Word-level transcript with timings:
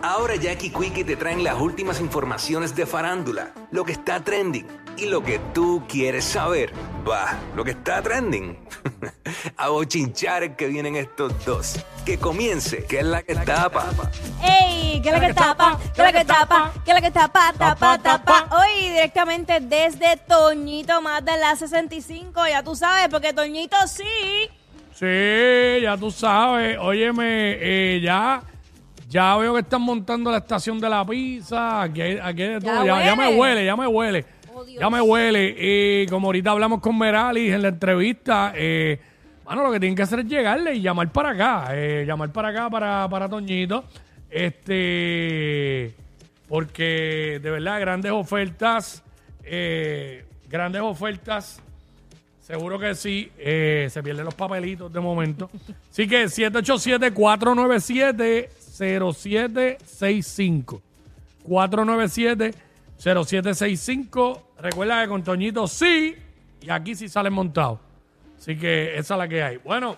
Ahora 0.00 0.36
Jackie 0.36 0.70
Quickie 0.70 1.02
te 1.02 1.16
traen 1.16 1.42
las 1.42 1.60
últimas 1.60 2.00
informaciones 2.00 2.76
de 2.76 2.86
farándula, 2.86 3.52
lo 3.72 3.84
que 3.84 3.92
está 3.92 4.22
trending 4.22 4.64
y 4.96 5.06
lo 5.06 5.24
que 5.24 5.40
tú 5.52 5.82
quieres 5.88 6.24
saber. 6.24 6.72
Va, 7.08 7.36
lo 7.56 7.64
que 7.64 7.72
está 7.72 8.00
trending. 8.00 8.56
A 9.56 9.70
bochinchar 9.70 10.54
que 10.54 10.68
vienen 10.68 10.94
estos 10.94 11.44
dos. 11.44 11.84
Que 12.04 12.16
comience, 12.16 12.84
que 12.84 13.00
es 13.00 13.06
la 13.06 13.24
que 13.24 13.34
tapa. 13.34 13.86
¡Ey! 14.40 15.00
¿Qué 15.02 15.08
es 15.08 15.14
la 15.20 15.26
que 15.26 15.34
tapa? 15.34 15.78
¿Qué 15.94 16.00
es 16.00 16.12
la 16.12 16.12
que 16.12 16.24
tapa? 16.24 16.72
¿Qué 16.84 16.90
es 16.90 16.94
la 16.94 17.00
que 17.00 17.10
tapa? 17.10 17.52
Tapa, 17.58 17.98
tapa. 17.98 18.48
Hoy 18.52 18.90
directamente 18.90 19.58
desde 19.60 20.16
Toñito 20.16 21.02
más 21.02 21.24
de 21.24 21.36
la 21.38 21.56
65, 21.56 22.46
ya 22.48 22.62
tú 22.62 22.76
sabes, 22.76 23.08
porque 23.08 23.32
Toñito 23.32 23.76
sí. 23.88 24.48
Sí, 24.94 25.82
ya 25.82 25.96
tú 25.98 26.10
sabes. 26.12 26.78
Óyeme, 26.80 27.56
eh, 27.60 28.00
ya, 28.00 28.42
ya 29.08 29.36
veo 29.36 29.54
que 29.54 29.60
están 29.60 29.82
montando 29.82 30.30
la 30.30 30.38
estación 30.38 30.78
de 30.78 30.88
la 30.88 31.04
pizza. 31.04 31.82
Aquí, 31.82 32.00
hay- 32.02 32.18
aquí 32.22 32.42
hay 32.42 32.48
de 32.54 32.60
todo. 32.60 32.84
Ya, 32.84 33.04
ya 33.04 33.16
me 33.16 33.26
huele. 33.28 33.38
huele, 33.38 33.64
ya 33.64 33.76
me 33.76 33.86
huele. 33.86 34.24
Oh, 34.54 34.64
Dios. 34.64 34.80
ya 34.80 34.90
me 34.90 35.00
huele. 35.00 35.54
Y 35.58 36.06
como 36.08 36.28
ahorita 36.28 36.50
hablamos 36.50 36.80
con 36.80 36.98
Meralis 36.98 37.52
en 37.54 37.62
la 37.62 37.68
entrevista, 37.68 38.52
eh, 38.54 39.00
bueno, 39.44 39.62
lo 39.62 39.72
que 39.72 39.80
tienen 39.80 39.96
que 39.96 40.02
hacer 40.02 40.18
es 40.20 40.26
llegarle 40.26 40.74
y 40.74 40.82
llamar 40.82 41.10
para 41.10 41.30
acá. 41.30 41.68
eh, 41.72 42.04
llamar 42.06 42.30
para 42.32 42.48
acá 42.48 42.68
para, 42.68 43.08
para 43.08 43.28
Toñito. 43.28 43.84
Este. 44.30 45.94
Porque 46.48 47.38
de 47.42 47.50
verdad, 47.50 47.80
grandes 47.80 48.12
ofertas. 48.12 49.02
eh, 49.44 50.24
grandes 50.50 50.82
ofertas. 50.82 51.62
Seguro 52.40 52.78
que 52.78 52.94
sí. 52.94 53.30
Eh, 53.38 53.88
se 53.90 54.02
pierden 54.02 54.24
los 54.24 54.34
papelitos 54.34 54.92
de 54.92 55.00
momento. 55.00 55.50
Así 55.90 56.08
que 56.08 56.28
787-497-0765. 58.78 60.80
497-0765. 61.46 64.42
Recuerda 64.58 65.02
que 65.02 65.08
con 65.08 65.22
Toñito 65.22 65.66
sí. 65.66 66.16
Y 66.60 66.70
aquí 66.70 66.94
sí 66.94 67.08
salen 67.08 67.32
montados. 67.32 67.80
Así 68.36 68.56
que 68.56 68.96
esa 68.96 69.14
es 69.14 69.18
la 69.18 69.28
que 69.28 69.42
hay. 69.42 69.56
Bueno, 69.58 69.96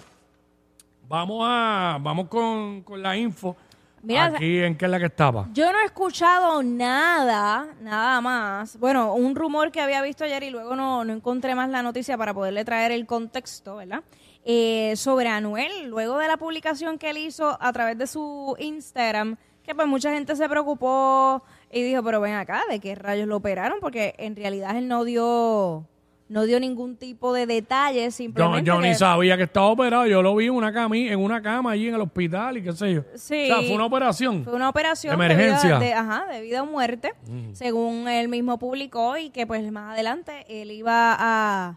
vamos 1.09 1.45
a 1.47 1.99
vamos 2.01 2.29
con, 2.29 2.83
con 2.83 3.03
la 3.03 3.17
info. 3.17 3.57
Mira, 4.03 4.27
aquí 4.27 4.61
en 4.61 4.77
qué 4.77 4.87
es 4.87 4.91
la 4.91 4.99
que 4.99 5.07
estaba. 5.07 5.47
Yo 5.53 5.71
no 5.73 5.79
he 5.81 5.85
escuchado 5.85 6.63
nada, 6.63 7.67
nada 7.83 8.21
más. 8.23 8.79
Bueno, 8.79 9.15
un 9.15 9.35
rumor 9.35 9.71
que 9.71 9.81
había 9.81 10.01
visto 10.01 10.25
ayer 10.25 10.43
y 10.43 10.51
luego 10.51 10.75
no, 10.75 11.05
no 11.05 11.13
encontré 11.13 11.55
más 11.55 11.69
la 11.69 11.83
noticia 11.83 12.17
para 12.17 12.33
poderle 12.33 12.65
traer 12.65 12.93
el 12.93 13.05
contexto, 13.05 13.77
¿verdad? 13.77 14.03
Eh, 14.45 14.95
sobre 14.97 15.29
Anuel, 15.29 15.89
luego 15.89 16.17
de 16.19 16.27
la 16.27 16.37
publicación 16.39 16.99
que 16.99 17.11
él 17.11 17.19
hizo 17.19 17.59
a 17.61 17.73
través 17.73 17.99
de 17.99 18.07
su 18.07 18.57
Instagram, 18.59 19.37
que 19.63 19.75
pues 19.75 19.87
mucha 19.87 20.13
gente 20.13 20.35
se 20.35 20.49
preocupó 20.49 21.43
y 21.71 21.83
dijo, 21.83 22.03
pero 22.03 22.21
ven 22.23 22.35
acá, 22.35 22.63
¿de 22.71 22.81
qué 22.81 22.95
rayos 22.95 23.29
lo 23.29 23.37
operaron? 23.37 23.79
Porque 23.81 24.15
en 24.19 24.35
realidad 24.35 24.77
él 24.79 24.89
no 24.89 25.05
dio, 25.05 25.85
no 26.31 26.45
dio 26.45 26.59
ningún 26.59 26.97
tipo 26.97 27.35
de 27.35 27.45
detalles, 27.45 28.15
Yo, 28.15 28.17
simplemente 28.17 28.65
yo 28.67 28.81
ni 28.81 28.89
que- 28.89 28.95
sabía 28.95 29.37
que 29.37 29.43
estaba 29.43 29.67
operado. 29.67 30.07
Yo 30.07 30.23
lo 30.23 30.35
vi 30.35 30.47
en 30.47 30.53
una, 30.55 30.73
cami 30.73 31.09
en 31.09 31.21
una 31.21 31.43
cama 31.43 31.73
allí 31.73 31.89
en 31.89 31.95
el 31.97 32.01
hospital 32.01 32.57
y 32.57 32.63
qué 32.63 32.73
sé 32.73 32.95
yo. 32.95 33.03
Sí. 33.17 33.43
O 33.45 33.47
sea, 33.47 33.57
fue 33.59 33.75
una 33.75 33.85
operación. 33.85 34.43
Fue 34.45 34.55
una 34.55 34.71
operación 34.71 35.19
De 35.19 35.25
emergencia. 35.27 35.79
De- 35.79 35.93
ajá, 35.93 36.25
de 36.33 36.41
vida 36.41 36.63
o 36.63 36.67
muerte, 36.67 37.13
según 37.53 38.09
él 38.09 38.29
mismo 38.29 38.59
publicó 38.59 39.19
y 39.19 39.29
que 39.31 39.47
pues 39.47 39.71
más 39.71 39.93
adelante 39.93 40.47
él 40.49 40.71
iba 40.71 41.15
a, 41.19 41.77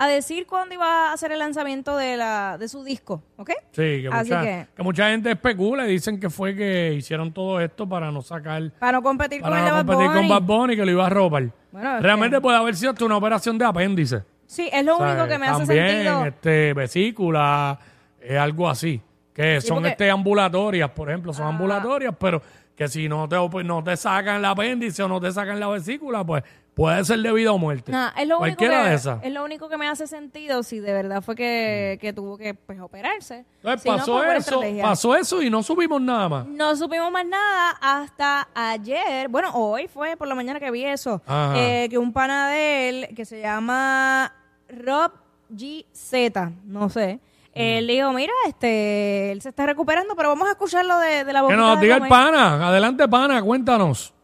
a 0.00 0.06
decir 0.06 0.46
cuándo 0.46 0.74
iba 0.74 1.10
a 1.10 1.12
hacer 1.12 1.32
el 1.32 1.40
lanzamiento 1.40 1.96
de, 1.96 2.16
la, 2.16 2.56
de 2.56 2.68
su 2.68 2.84
disco, 2.84 3.22
¿ok? 3.36 3.50
Sí, 3.72 3.82
que 4.02 4.08
Así 4.12 4.30
mucha, 4.30 4.42
que- 4.42 4.66
que 4.76 4.82
mucha 4.84 5.10
gente 5.10 5.30
especula 5.32 5.86
y 5.88 5.90
dicen 5.90 6.20
que 6.20 6.30
fue 6.30 6.54
que 6.54 6.94
hicieron 6.94 7.32
todo 7.32 7.60
esto 7.60 7.88
para 7.88 8.10
no 8.12 8.22
sacar, 8.22 8.70
Para 8.78 8.92
no 8.92 9.02
competir 9.02 9.42
con 9.42 9.52
el 9.52 9.64
de 9.64 9.70
no 9.70 9.74
Bad 9.76 9.86
competir 9.86 10.06
con 10.06 10.16
Bunny. 10.16 10.28
Bad 10.28 10.42
Bunny 10.42 10.76
que 10.76 10.84
lo 10.84 10.90
iba 10.92 11.06
a 11.06 11.10
robar. 11.10 11.50
Bueno, 11.72 11.96
es 11.96 12.02
Realmente 12.02 12.36
que- 12.36 12.40
puede 12.40 12.56
haber 12.56 12.76
sido 12.76 12.92
hasta 12.92 13.04
una 13.04 13.16
operación 13.16 13.58
de 13.58 13.64
apéndice. 13.64 14.22
Sí, 14.46 14.70
es 14.72 14.84
lo 14.84 14.94
O 14.94 14.98
sea, 14.98 15.08
único 15.12 15.28
que 15.28 15.38
me 15.38 15.46
hace 15.48 15.58
también, 15.66 15.88
sentido. 15.88 16.24
este, 16.26 16.72
vesícula, 16.74 17.78
eh, 18.20 18.38
algo 18.38 18.68
así. 18.68 19.00
Que 19.34 19.60
son 19.60 19.76
porque- 19.78 19.88
este 19.90 20.10
ambulatorias, 20.10 20.90
por 20.90 21.08
ejemplo, 21.08 21.32
son 21.32 21.46
ambulatorias, 21.46 22.14
pero 22.18 22.40
que 22.74 22.88
si 22.88 23.08
no 23.08 23.28
te, 23.28 23.36
op- 23.36 23.62
no 23.64 23.82
te 23.82 23.96
sacan 23.96 24.36
el 24.36 24.44
apéndice 24.44 25.02
o 25.02 25.08
no 25.08 25.20
te 25.20 25.30
sacan 25.32 25.58
la 25.60 25.68
vesícula, 25.68 26.24
pues 26.24 26.42
puede 26.78 27.04
ser 27.04 27.18
debido 27.18 27.54
a 27.54 27.58
muerte. 27.58 27.90
Nah, 27.90 28.10
es, 28.16 28.28
lo 28.28 28.38
único 28.38 28.56
Cualquiera 28.56 28.84
que, 28.84 28.88
de 28.90 28.94
esas. 28.94 29.22
es 29.24 29.32
lo 29.32 29.44
único 29.44 29.68
que 29.68 29.76
me 29.76 29.88
hace 29.88 30.06
sentido 30.06 30.62
si 30.62 30.78
de 30.78 30.92
verdad 30.92 31.20
fue 31.22 31.34
que, 31.34 31.98
que 32.00 32.12
tuvo 32.12 32.38
que 32.38 32.54
pues, 32.54 32.80
operarse. 32.80 33.44
Entonces 33.56 33.82
Si 33.82 33.88
no, 33.90 33.96
pasó 33.96 34.12
pues, 34.12 34.24
buena 34.24 34.38
eso, 34.38 34.50
estrategia. 34.54 34.82
pasó 34.84 35.16
eso 35.16 35.42
y 35.42 35.50
no 35.50 35.62
subimos 35.64 36.00
nada 36.00 36.28
más. 36.28 36.46
No 36.46 36.76
supimos 36.76 37.10
más 37.10 37.26
nada 37.26 37.70
hasta 37.80 38.48
ayer. 38.54 39.28
Bueno, 39.28 39.50
hoy 39.54 39.88
fue 39.88 40.16
por 40.16 40.28
la 40.28 40.36
mañana 40.36 40.60
que 40.60 40.70
vi 40.70 40.84
eso. 40.84 41.20
Ajá. 41.26 41.54
eh, 41.58 41.88
que 41.90 41.98
un 41.98 42.12
pana 42.12 42.48
de 42.48 42.88
él, 42.88 43.08
que 43.16 43.24
se 43.24 43.40
llama 43.40 44.32
Rob 44.68 45.10
GZ, 45.50 46.12
no 46.64 46.88
sé. 46.88 47.18
Él 47.54 47.88
dijo, 47.88 48.12
mira, 48.12 48.32
este, 48.46 49.32
él 49.32 49.42
se 49.42 49.48
está 49.48 49.66
recuperando, 49.66 50.14
pero 50.14 50.28
vamos 50.28 50.46
a 50.46 50.52
escucharlo 50.52 50.96
de, 51.00 51.24
de 51.24 51.32
la 51.32 51.42
boca. 51.42 51.54
Que 51.54 51.60
nos 51.60 51.80
diga 51.80 51.96
el 51.96 52.06
pana. 52.06 52.68
Adelante, 52.68 53.08
pana, 53.08 53.42
cuéntanos. 53.42 54.14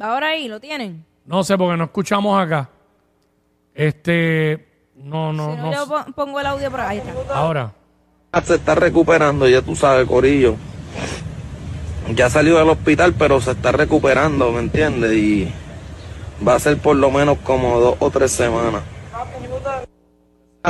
Ahora 0.00 0.28
ahí, 0.28 0.48
¿lo 0.48 0.58
tienen? 0.60 1.04
No 1.26 1.44
sé, 1.44 1.56
porque 1.58 1.76
no 1.76 1.84
escuchamos 1.84 2.40
acá. 2.40 2.68
Este. 3.74 4.66
No, 4.96 5.32
no, 5.32 5.50
si 5.52 5.56
no, 5.56 5.62
no. 5.66 5.72
yo 5.72 5.86
pon- 5.88 6.12
pongo 6.14 6.40
el 6.40 6.46
audio 6.46 6.70
por 6.70 6.80
ahí. 6.80 6.98
está. 6.98 7.34
Ahora. 7.34 7.72
se 8.44 8.54
está 8.54 8.74
recuperando, 8.74 9.48
ya 9.48 9.62
tú 9.62 9.76
sabes, 9.76 10.06
Corillo. 10.06 10.56
Ya 12.14 12.28
salió 12.28 12.58
del 12.58 12.68
hospital, 12.70 13.14
pero 13.18 13.40
se 13.40 13.52
está 13.52 13.72
recuperando, 13.72 14.50
¿me 14.52 14.60
entiendes? 14.60 15.12
Y 15.12 15.52
va 16.46 16.54
a 16.54 16.58
ser 16.58 16.78
por 16.78 16.96
lo 16.96 17.10
menos 17.10 17.38
como 17.38 17.78
dos 17.78 17.96
o 18.00 18.10
tres 18.10 18.32
semanas. 18.32 18.82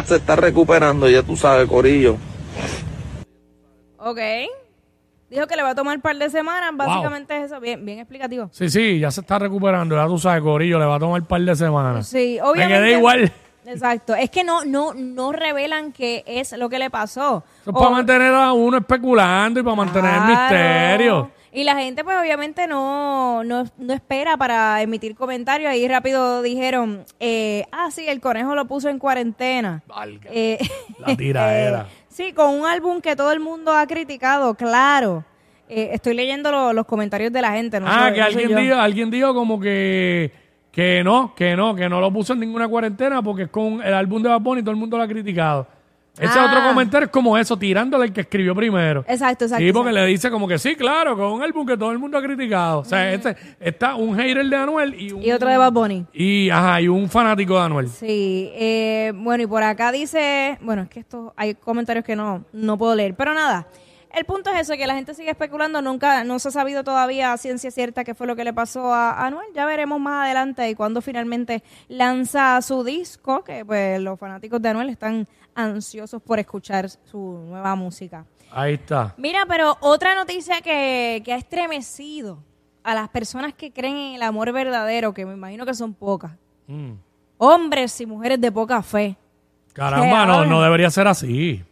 Se 0.04 0.16
está 0.16 0.36
recuperando, 0.36 1.08
ya 1.08 1.22
tú 1.22 1.36
sabes, 1.36 1.68
Corillo. 1.68 2.16
Ok. 3.98 4.18
Dijo 5.30 5.46
que 5.46 5.54
le 5.56 5.62
va 5.62 5.70
a 5.70 5.74
tomar 5.76 5.94
un 5.96 6.02
par 6.02 6.16
de 6.16 6.28
semanas, 6.28 6.70
básicamente 6.74 7.36
es 7.36 7.44
eso. 7.44 7.60
Bien, 7.60 7.84
bien 7.84 8.00
explicativo. 8.00 8.48
Sí, 8.52 8.68
sí, 8.68 8.98
ya 8.98 9.10
se 9.12 9.20
está 9.20 9.38
recuperando. 9.38 9.94
Ya 9.96 10.06
tú 10.06 10.18
sabes, 10.18 10.42
Corillo, 10.42 10.78
le 10.78 10.84
va 10.86 10.96
a 10.96 10.98
tomar 10.98 11.20
un 11.20 11.26
par 11.26 11.40
de 11.40 11.54
semanas. 11.54 12.08
Sí, 12.08 12.34
Me 12.36 12.42
obviamente. 12.42 12.74
quedé 12.84 12.92
igual. 12.98 13.32
Exacto. 13.66 14.14
Es 14.16 14.28
que 14.30 14.42
no, 14.42 14.64
no, 14.64 14.92
no 14.94 15.30
revelan 15.32 15.92
qué 15.92 16.24
es 16.26 16.52
lo 16.58 16.68
que 16.68 16.78
le 16.80 16.90
pasó. 16.90 17.44
Eso 17.62 17.70
es 17.70 17.76
O- 17.76 17.78
para 17.78 17.90
mantener 17.90 18.34
a 18.34 18.52
uno 18.52 18.78
especulando 18.78 19.60
y 19.60 19.62
para 19.62 19.76
mantener 19.76 20.10
el 20.14 20.20
Claro. 20.20 20.30
misterio. 20.40 21.30
Y 21.52 21.64
la 21.64 21.74
gente, 21.76 22.04
pues 22.04 22.16
obviamente 22.16 22.68
no, 22.68 23.42
no, 23.44 23.64
no 23.76 23.92
espera 23.92 24.36
para 24.36 24.80
emitir 24.82 25.16
comentarios. 25.16 25.68
Ahí 25.70 25.86
rápido 25.88 26.42
dijeron, 26.42 27.04
eh, 27.18 27.66
ah, 27.72 27.90
sí, 27.90 28.06
el 28.08 28.20
conejo 28.20 28.54
lo 28.54 28.66
puso 28.66 28.88
en 28.88 28.98
cuarentena. 29.00 29.82
Valga. 29.86 30.30
Eh, 30.32 30.58
La 30.98 31.16
tiraera. 31.16 31.86
sí, 32.20 32.32
con 32.32 32.54
un 32.54 32.66
álbum 32.66 33.00
que 33.00 33.16
todo 33.16 33.32
el 33.32 33.40
mundo 33.40 33.72
ha 33.72 33.86
criticado, 33.86 34.54
claro. 34.54 35.24
Eh, 35.68 35.90
estoy 35.92 36.14
leyendo 36.14 36.50
lo- 36.50 36.72
los 36.72 36.84
comentarios 36.86 37.32
de 37.32 37.40
la 37.40 37.52
gente. 37.52 37.78
No 37.80 37.86
ah, 37.88 38.06
soy- 38.08 38.12
que 38.14 38.20
no 38.20 38.26
soy 38.26 38.34
alguien 38.34 38.50
yo. 38.50 38.56
dijo, 38.58 38.74
alguien 38.76 39.10
dijo 39.10 39.34
como 39.34 39.60
que, 39.60 40.32
que 40.72 41.02
no, 41.04 41.34
que 41.34 41.56
no, 41.56 41.74
que 41.74 41.88
no 41.88 42.00
lo 42.00 42.12
puso 42.12 42.32
en 42.32 42.40
ninguna 42.40 42.66
cuarentena 42.68 43.22
porque 43.22 43.44
es 43.44 43.48
con 43.50 43.80
el 43.82 43.94
álbum 43.94 44.22
de 44.22 44.28
Bad 44.28 44.40
Bunny 44.40 44.60
y 44.60 44.64
todo 44.64 44.72
el 44.72 44.76
mundo 44.76 44.96
lo 44.96 45.02
ha 45.04 45.08
criticado. 45.08 45.66
Ese 46.18 46.38
Ah. 46.38 46.46
otro 46.50 46.68
comentario 46.68 47.06
es 47.06 47.12
como 47.12 47.38
eso, 47.38 47.56
tirándole 47.56 48.06
el 48.06 48.12
que 48.12 48.22
escribió 48.22 48.54
primero. 48.54 49.04
Exacto, 49.08 49.44
exacto. 49.46 49.64
Sí, 49.64 49.72
porque 49.72 49.90
exacto. 49.90 50.06
le 50.06 50.10
dice 50.12 50.30
como 50.30 50.46
que 50.48 50.58
sí, 50.58 50.74
claro, 50.76 51.16
con 51.16 51.32
un 51.32 51.42
álbum 51.42 51.66
que 51.66 51.76
todo 51.76 51.92
el 51.92 51.98
mundo 51.98 52.18
ha 52.18 52.22
criticado. 52.22 52.80
O 52.80 52.84
sea, 52.84 53.12
este, 53.12 53.36
está 53.58 53.94
un 53.94 54.16
hater 54.16 54.44
de 54.44 54.56
Anuel 54.56 54.94
y 55.00 55.12
un... 55.12 55.22
Y 55.22 55.32
otro 55.32 55.48
de 55.48 55.56
Bad 55.56 55.72
Bunny. 55.72 56.04
Y, 56.12 56.50
ajá, 56.50 56.80
y 56.80 56.88
un 56.88 57.08
fanático 57.08 57.54
de 57.58 57.60
Anuel. 57.64 57.88
Sí, 57.88 58.50
eh, 58.54 59.12
bueno, 59.14 59.44
y 59.44 59.46
por 59.46 59.62
acá 59.62 59.92
dice, 59.92 60.58
bueno, 60.60 60.82
es 60.82 60.88
que 60.88 61.00
esto 61.00 61.32
hay 61.36 61.54
comentarios 61.54 62.04
que 62.04 62.16
no, 62.16 62.44
no 62.52 62.76
puedo 62.76 62.94
leer, 62.94 63.14
pero 63.14 63.32
nada. 63.32 63.66
El 64.12 64.24
punto 64.24 64.50
es 64.50 64.60
eso, 64.62 64.74
que 64.74 64.86
la 64.86 64.94
gente 64.94 65.14
sigue 65.14 65.30
especulando, 65.30 65.80
nunca, 65.82 66.24
no 66.24 66.38
se 66.38 66.48
ha 66.48 66.50
sabido 66.50 66.82
todavía 66.82 67.32
a 67.32 67.36
ciencia 67.36 67.70
cierta 67.70 68.02
qué 68.04 68.14
fue 68.14 68.26
lo 68.26 68.34
que 68.34 68.42
le 68.44 68.52
pasó 68.52 68.92
a 68.92 69.10
a 69.12 69.26
Anuel. 69.26 69.46
Ya 69.54 69.66
veremos 69.66 70.00
más 70.00 70.24
adelante 70.26 70.68
y 70.68 70.74
cuando 70.74 71.00
finalmente 71.00 71.62
lanza 71.88 72.60
su 72.62 72.82
disco, 72.84 73.44
que 73.44 73.64
pues 73.64 74.00
los 74.00 74.18
fanáticos 74.18 74.60
de 74.60 74.68
Anuel 74.70 74.88
están 74.90 75.26
ansiosos 75.54 76.20
por 76.22 76.38
escuchar 76.38 76.88
su 76.88 77.18
nueva 77.48 77.74
música. 77.76 78.24
Ahí 78.52 78.74
está. 78.74 79.14
Mira, 79.16 79.44
pero 79.46 79.76
otra 79.80 80.14
noticia 80.16 80.60
que, 80.60 81.22
que 81.24 81.32
ha 81.32 81.36
estremecido 81.36 82.42
a 82.82 82.94
las 82.94 83.08
personas 83.10 83.54
que 83.54 83.72
creen 83.72 83.96
en 83.96 84.14
el 84.16 84.22
amor 84.22 84.50
verdadero, 84.52 85.14
que 85.14 85.24
me 85.24 85.34
imagino 85.34 85.64
que 85.66 85.74
son 85.74 85.94
pocas, 85.94 86.32
Mm. 86.66 86.92
hombres 87.38 88.00
y 88.00 88.06
mujeres 88.06 88.40
de 88.40 88.50
poca 88.52 88.82
fe. 88.82 89.16
Caramba, 89.72 90.26
no, 90.26 90.44
no 90.44 90.62
debería 90.62 90.90
ser 90.90 91.06
así. 91.08 91.64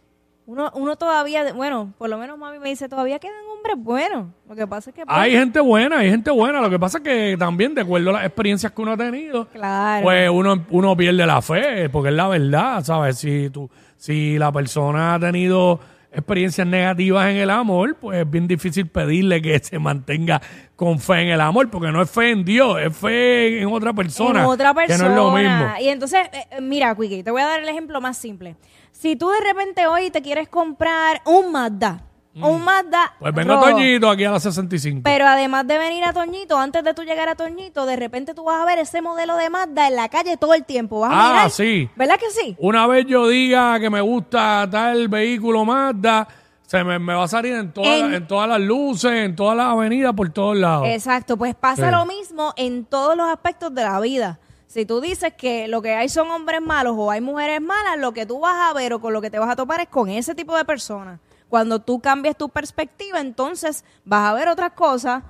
Uno, 0.49 0.71
uno 0.73 0.95
todavía, 0.95 1.53
bueno, 1.53 1.93
por 1.99 2.09
lo 2.09 2.17
menos 2.17 2.35
mami 2.35 2.57
me 2.57 2.69
dice, 2.69 2.89
todavía 2.89 3.19
quedan 3.19 3.35
hombres 3.55 3.75
buenos. 3.77 4.29
Lo 4.47 4.55
que 4.55 4.65
pasa 4.65 4.89
es 4.89 4.95
que... 4.95 5.05
pues, 5.05 5.15
Hay 5.15 5.31
gente 5.31 5.59
buena, 5.59 5.99
hay 5.99 6.09
gente 6.09 6.31
buena. 6.31 6.59
Lo 6.59 6.71
que 6.71 6.79
pasa 6.79 6.97
es 6.97 7.03
que 7.03 7.35
también, 7.37 7.75
de 7.75 7.81
acuerdo 7.81 8.09
a 8.09 8.13
las 8.13 8.25
experiencias 8.25 8.71
que 8.71 8.81
uno 8.81 8.93
ha 8.93 8.97
tenido, 8.97 9.45
Claro. 9.49 10.03
pues 10.03 10.27
uno, 10.27 10.65
uno 10.71 10.97
pierde 10.97 11.23
la 11.27 11.39
fe, 11.43 11.87
porque 11.89 12.09
es 12.09 12.15
la 12.15 12.27
verdad, 12.29 12.83
¿sabes? 12.83 13.19
Si, 13.19 13.51
tú, 13.51 13.69
si 13.95 14.39
la 14.39 14.51
persona 14.51 15.13
ha 15.13 15.19
tenido 15.19 15.79
experiencias 16.11 16.65
negativas 16.65 17.29
en 17.29 17.37
el 17.37 17.49
amor, 17.49 17.95
pues 17.95 18.19
es 18.19 18.29
bien 18.29 18.47
difícil 18.47 18.87
pedirle 18.87 19.41
que 19.41 19.59
se 19.59 19.79
mantenga 19.79 20.41
con 20.75 20.99
fe 20.99 21.21
en 21.21 21.27
el 21.29 21.41
amor, 21.41 21.69
porque 21.69 21.91
no 21.91 22.01
es 22.01 22.09
fe 22.09 22.31
en 22.31 22.43
Dios, 22.43 22.77
es 22.81 22.95
fe 22.95 23.61
en 23.61 23.67
otra 23.71 23.93
persona. 23.93 24.41
en 24.41 24.45
otra 24.45 24.73
persona. 24.73 24.97
Que 24.97 25.03
no 25.03 25.09
es 25.09 25.15
lo 25.15 25.31
mismo. 25.31 25.73
Y 25.79 25.89
entonces, 25.89 26.27
eh, 26.31 26.45
eh, 26.51 26.61
mira, 26.61 26.95
Quickie, 26.95 27.23
te 27.23 27.31
voy 27.31 27.41
a 27.41 27.45
dar 27.45 27.59
el 27.59 27.69
ejemplo 27.69 28.01
más 28.01 28.17
simple. 28.17 28.55
Si 28.91 29.15
tú 29.15 29.29
de 29.29 29.41
repente 29.41 29.87
hoy 29.87 30.09
te 30.09 30.21
quieres 30.21 30.49
comprar 30.49 31.21
un 31.25 31.51
Mazda, 31.51 32.08
un 32.35 32.63
Mazda 32.63 33.13
Pues 33.19 33.33
rojo, 33.47 33.65
Toñito 33.65 34.09
aquí 34.09 34.23
a 34.23 34.31
las 34.31 34.43
65. 34.43 35.01
Pero 35.03 35.27
además 35.27 35.67
de 35.67 35.77
venir 35.77 36.03
a 36.05 36.13
Toñito, 36.13 36.57
antes 36.57 36.83
de 36.83 36.93
tú 36.93 37.03
llegar 37.03 37.27
a 37.27 37.35
Toñito, 37.35 37.85
de 37.85 37.95
repente 37.95 38.33
tú 38.33 38.43
vas 38.45 38.61
a 38.61 38.65
ver 38.65 38.79
ese 38.79 39.01
modelo 39.01 39.35
de 39.35 39.49
Mazda 39.49 39.87
en 39.87 39.95
la 39.95 40.07
calle 40.09 40.37
todo 40.37 40.53
el 40.53 40.63
tiempo. 40.63 40.99
Vas 41.01 41.11
a 41.11 41.29
Ah, 41.29 41.33
mirar. 41.33 41.49
sí. 41.51 41.89
¿Verdad 41.95 42.17
que 42.19 42.29
sí? 42.29 42.55
Una 42.59 42.87
vez 42.87 43.05
yo 43.07 43.27
diga 43.27 43.79
que 43.79 43.89
me 43.89 44.01
gusta 44.01 44.67
tal 44.71 45.07
vehículo 45.07 45.65
Mazda, 45.65 46.27
se 46.65 46.83
me, 46.83 46.99
me 46.99 47.15
va 47.15 47.23
a 47.23 47.27
salir 47.27 47.53
en, 47.55 47.73
todas 47.73 47.89
En- 47.99 48.13
en 48.13 48.27
todas 48.27 48.47
las 48.47 48.59
luces, 48.61 49.11
en 49.11 49.35
todas 49.35 49.57
las 49.57 49.65
avenidas, 49.67 50.13
por 50.13 50.29
todos 50.29 50.55
lados. 50.55 50.87
Exacto, 50.87 51.35
pues 51.35 51.55
pasa 51.55 51.87
Sí. 51.87 51.91
lo 51.91 52.05
mismo 52.05 52.53
en 52.57 52.85
todos 52.85 53.17
los 53.17 53.27
aspectos 53.27 53.73
de 53.73 53.83
la 53.83 53.99
vida. 53.99 54.39
Si 54.67 54.85
tú 54.85 55.01
dices 55.01 55.33
que 55.33 55.67
lo 55.67 55.81
que 55.81 55.95
hay 55.95 56.09
son 56.09 56.29
hombres 56.29 56.61
malos 56.61 56.93
o 56.95 57.09
hay 57.09 57.21
mujeres 57.21 57.59
malas, 57.59 57.97
lo 57.97 58.13
que 58.13 58.27
tú 58.27 58.39
vas 58.39 58.69
a 58.69 58.73
ver 58.75 58.93
o 58.93 59.01
con 59.01 59.13
lo 59.13 59.19
que 59.19 59.31
te 59.31 59.39
vas 59.39 59.49
a 59.49 59.55
topar 59.55 59.81
es 59.81 59.87
con 59.87 60.09
ese 60.09 60.35
tipo 60.35 60.55
de 60.55 60.63
personas. 60.63 61.19
Cuando 61.49 61.79
tú 61.79 61.99
cambies 61.99 62.37
tu 62.37 62.49
perspectiva, 62.49 63.19
entonces 63.19 63.83
vas 64.05 64.29
a 64.29 64.33
ver 64.33 64.47
otras 64.47 64.71
cosas, 64.73 65.23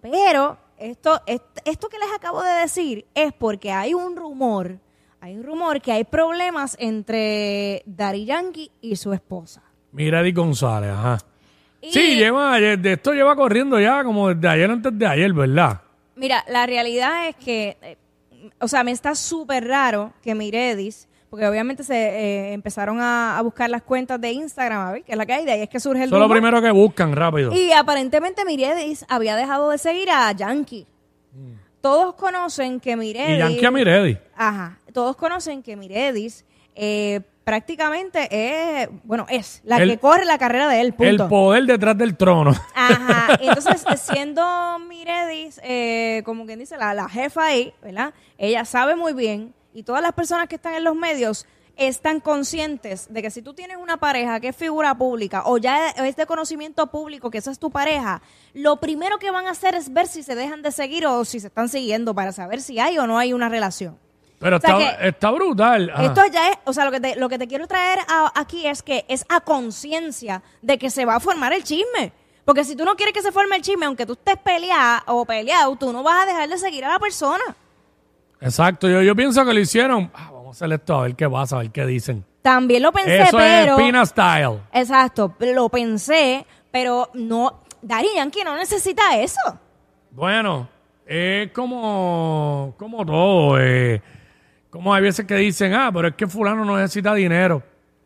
pero 0.00 0.56
esto, 0.78 1.20
est- 1.26 1.42
esto 1.64 1.88
que 1.88 1.98
les 1.98 2.08
acabo 2.14 2.42
de 2.42 2.52
decir 2.60 3.04
es 3.14 3.32
porque 3.32 3.72
hay 3.72 3.94
un 3.94 4.16
rumor, 4.16 4.78
hay 5.20 5.36
un 5.36 5.42
rumor 5.44 5.80
que 5.80 5.92
hay 5.92 6.04
problemas 6.04 6.76
entre 6.80 7.82
Daddy 7.86 8.24
Yankee 8.24 8.70
y 8.80 8.96
su 8.96 9.12
esposa. 9.12 9.62
Mira 9.92 10.20
Eddie 10.20 10.32
González, 10.32 10.90
ajá. 10.90 11.18
Y- 11.80 11.92
Sí, 11.92 12.16
lleva, 12.16 12.58
de 12.58 12.92
esto 12.92 13.12
lleva 13.12 13.36
corriendo 13.36 13.78
ya 13.78 14.02
como 14.02 14.28
desde 14.34 14.48
ayer 14.48 14.70
antes 14.70 14.98
de 14.98 15.06
ayer, 15.06 15.32
¿verdad? 15.32 15.80
Mira, 16.16 16.44
la 16.48 16.66
realidad 16.66 17.28
es 17.28 17.36
que, 17.36 17.76
eh, 17.82 17.96
o 18.60 18.68
sea, 18.68 18.82
me 18.82 18.90
está 18.92 19.14
súper 19.14 19.66
raro 19.68 20.12
que 20.22 20.34
Miredis, 20.34 21.08
porque 21.36 21.48
obviamente 21.48 21.84
se 21.84 21.94
eh, 21.94 22.52
empezaron 22.54 22.98
a, 22.98 23.36
a 23.36 23.42
buscar 23.42 23.68
las 23.68 23.82
cuentas 23.82 24.18
de 24.18 24.32
Instagram, 24.32 24.80
a 24.88 24.92
ver, 24.92 25.02
que 25.02 25.12
es 25.12 25.18
la 25.18 25.26
que 25.26 25.34
hay, 25.34 25.44
de 25.44 25.52
ahí 25.52 25.60
es 25.60 25.68
que 25.68 25.78
surge 25.78 26.02
el 26.02 26.10
es 26.10 26.18
lo 26.18 26.30
primero 26.30 26.62
que 26.62 26.70
buscan 26.70 27.14
rápido. 27.14 27.52
Y 27.52 27.72
aparentemente 27.72 28.42
Miredis 28.46 29.04
había 29.06 29.36
dejado 29.36 29.68
de 29.68 29.76
seguir 29.76 30.08
a 30.10 30.32
Yankee. 30.32 30.86
Todos 31.82 32.14
conocen 32.14 32.80
que 32.80 32.96
Miredis... 32.96 33.34
Y 33.34 33.38
Yankee 33.38 33.66
a 33.66 33.70
Miredi. 33.70 34.18
Ajá. 34.34 34.78
Todos 34.94 35.14
conocen 35.16 35.62
que 35.62 35.76
Miredis 35.76 36.46
eh, 36.74 37.20
prácticamente 37.44 38.28
es, 38.30 38.88
bueno, 39.04 39.26
es 39.28 39.60
la 39.62 39.76
El- 39.76 39.90
que 39.90 39.98
corre 39.98 40.24
la 40.24 40.38
carrera 40.38 40.68
de 40.68 40.80
él, 40.80 40.94
punto. 40.94 41.24
El 41.24 41.28
poder 41.28 41.64
detrás 41.66 41.98
del 41.98 42.16
trono. 42.16 42.52
Ajá, 42.74 43.38
entonces 43.42 43.84
siendo 44.00 44.78
Miredis, 44.88 45.60
eh, 45.62 46.22
como 46.24 46.46
quien 46.46 46.60
dice, 46.60 46.78
la, 46.78 46.94
la 46.94 47.10
jefa 47.10 47.44
ahí, 47.44 47.74
¿verdad? 47.82 48.14
Ella 48.38 48.64
sabe 48.64 48.96
muy 48.96 49.12
bien 49.12 49.52
y 49.76 49.82
todas 49.82 50.00
las 50.02 50.12
personas 50.12 50.48
que 50.48 50.54
están 50.56 50.74
en 50.74 50.84
los 50.84 50.94
medios 50.96 51.46
están 51.76 52.20
conscientes 52.20 53.06
de 53.12 53.20
que 53.20 53.30
si 53.30 53.42
tú 53.42 53.52
tienes 53.52 53.76
una 53.76 53.98
pareja 53.98 54.40
que 54.40 54.48
es 54.48 54.56
figura 54.56 54.96
pública 54.96 55.42
o 55.44 55.58
ya 55.58 55.90
es 55.90 56.16
de 56.16 56.24
conocimiento 56.24 56.86
público 56.86 57.30
que 57.30 57.36
esa 57.36 57.50
es 57.50 57.58
tu 57.58 57.70
pareja, 57.70 58.22
lo 58.54 58.76
primero 58.80 59.18
que 59.18 59.30
van 59.30 59.46
a 59.46 59.50
hacer 59.50 59.74
es 59.74 59.92
ver 59.92 60.06
si 60.06 60.22
se 60.22 60.34
dejan 60.34 60.62
de 60.62 60.72
seguir 60.72 61.06
o 61.06 61.22
si 61.26 61.38
se 61.40 61.48
están 61.48 61.68
siguiendo 61.68 62.14
para 62.14 62.32
saber 62.32 62.62
si 62.62 62.78
hay 62.78 62.96
o 62.98 63.06
no 63.06 63.18
hay 63.18 63.34
una 63.34 63.50
relación. 63.50 63.98
Pero 64.38 64.56
O 64.56 64.60
sea 64.60 64.90
está, 65.06 65.30
brutal. 65.30 65.90
Ajá. 65.90 66.04
Esto 66.04 66.22
ya 66.32 66.48
es, 66.50 66.58
o 66.64 66.72
sea, 66.72 66.86
lo 66.86 66.90
que 66.90 67.00
te, 67.00 67.16
lo 67.16 67.28
que 67.28 67.38
te 67.38 67.46
quiero 67.46 67.66
traer 67.66 67.98
a- 68.08 68.32
aquí 68.34 68.66
es 68.66 68.82
que 68.82 69.04
es 69.08 69.26
a 69.28 69.40
conciencia 69.40 70.42
de 70.62 70.78
que 70.78 70.88
se 70.88 71.04
va 71.04 71.16
a 71.16 71.20
formar 71.20 71.52
el 71.52 71.62
chisme. 71.62 72.12
Porque 72.46 72.64
si 72.64 72.76
tú 72.76 72.84
no 72.86 72.96
quieres 72.96 73.12
que 73.12 73.22
se 73.22 73.32
forme 73.32 73.56
el 73.56 73.62
chisme, 73.62 73.86
aunque 73.86 74.06
tú 74.06 74.12
estés 74.14 74.36
peleada 74.38 75.02
o 75.08 75.24
peleado, 75.26 75.74
tú 75.76 75.92
no 75.92 76.02
vas 76.02 76.22
a 76.22 76.26
dejar 76.26 76.48
de 76.48 76.56
seguir 76.58 76.84
a 76.84 76.88
la 76.88 76.98
persona. 76.98 77.42
Exacto, 78.40 78.88
yo, 78.88 79.02
yo 79.02 79.14
pienso 79.16 79.44
que 79.44 79.54
lo 79.54 79.60
hicieron. 79.60 80.10
Ah, 80.14 80.30
vamos 80.32 80.48
a 80.48 80.50
hacer 80.64 80.72
esto, 80.78 80.98
a 80.98 81.02
ver 81.02 81.14
qué 81.16 81.28
pasa, 81.28 81.56
a 81.56 81.58
ver 81.60 81.70
qué 81.70 81.86
dicen. 81.86 82.24
También 82.42 82.82
lo 82.82 82.92
pensé, 82.92 83.22
Eso 83.22 83.36
pero. 83.38 83.76
es 83.78 83.82
Pina 83.84 84.04
Style. 84.06 84.60
Exacto, 84.72 85.34
lo 85.40 85.68
pensé, 85.68 86.46
pero 86.70 87.10
no. 87.14 87.62
Daddy 87.82 88.08
Yankee 88.16 88.44
no 88.44 88.56
necesita 88.56 89.16
eso. 89.18 89.40
Bueno, 90.10 90.68
es 91.06 91.50
como, 91.52 92.74
como 92.78 93.04
todo. 93.04 93.58
eh, 93.60 94.00
como 94.70 94.92
hay 94.94 95.02
veces 95.02 95.26
que 95.26 95.34
dicen, 95.36 95.74
ah, 95.74 95.90
pero 95.92 96.08
es 96.08 96.14
que 96.14 96.26
fulano 96.26 96.64
no 96.64 96.76
necesita 96.76 97.14
dinero. 97.14 97.62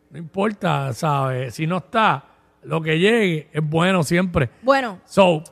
No 0.09 0.17
importa, 0.17 0.93
¿sabes? 0.93 1.53
Si 1.55 1.65
no 1.67 1.77
está, 1.77 2.23
lo 2.63 2.81
que 2.81 2.97
llegue 2.99 3.49
es 3.51 3.61
bueno 3.63 4.03
siempre. 4.03 4.49
Bueno, 4.61 4.99
So, 5.05 5.43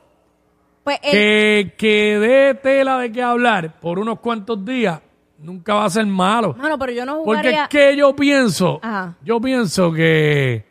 pues 0.84 0.98
el- 1.02 1.10
que, 1.12 1.74
que 1.76 2.18
dé 2.18 2.54
tela 2.54 2.98
de 2.98 3.12
qué 3.12 3.22
hablar 3.22 3.78
por 3.80 3.98
unos 3.98 4.18
cuantos 4.20 4.64
días 4.64 5.00
nunca 5.38 5.74
va 5.74 5.84
a 5.86 5.90
ser 5.90 6.06
malo. 6.06 6.54
Mano, 6.58 6.78
pero 6.78 6.92
yo 6.92 7.04
no 7.06 7.22
Porque 7.24 7.40
jugaría. 7.42 7.62
es 7.64 7.68
que 7.68 7.96
yo 7.96 8.14
pienso, 8.14 8.78
Ajá. 8.82 9.14
yo 9.22 9.40
pienso 9.40 9.92
que, 9.92 10.64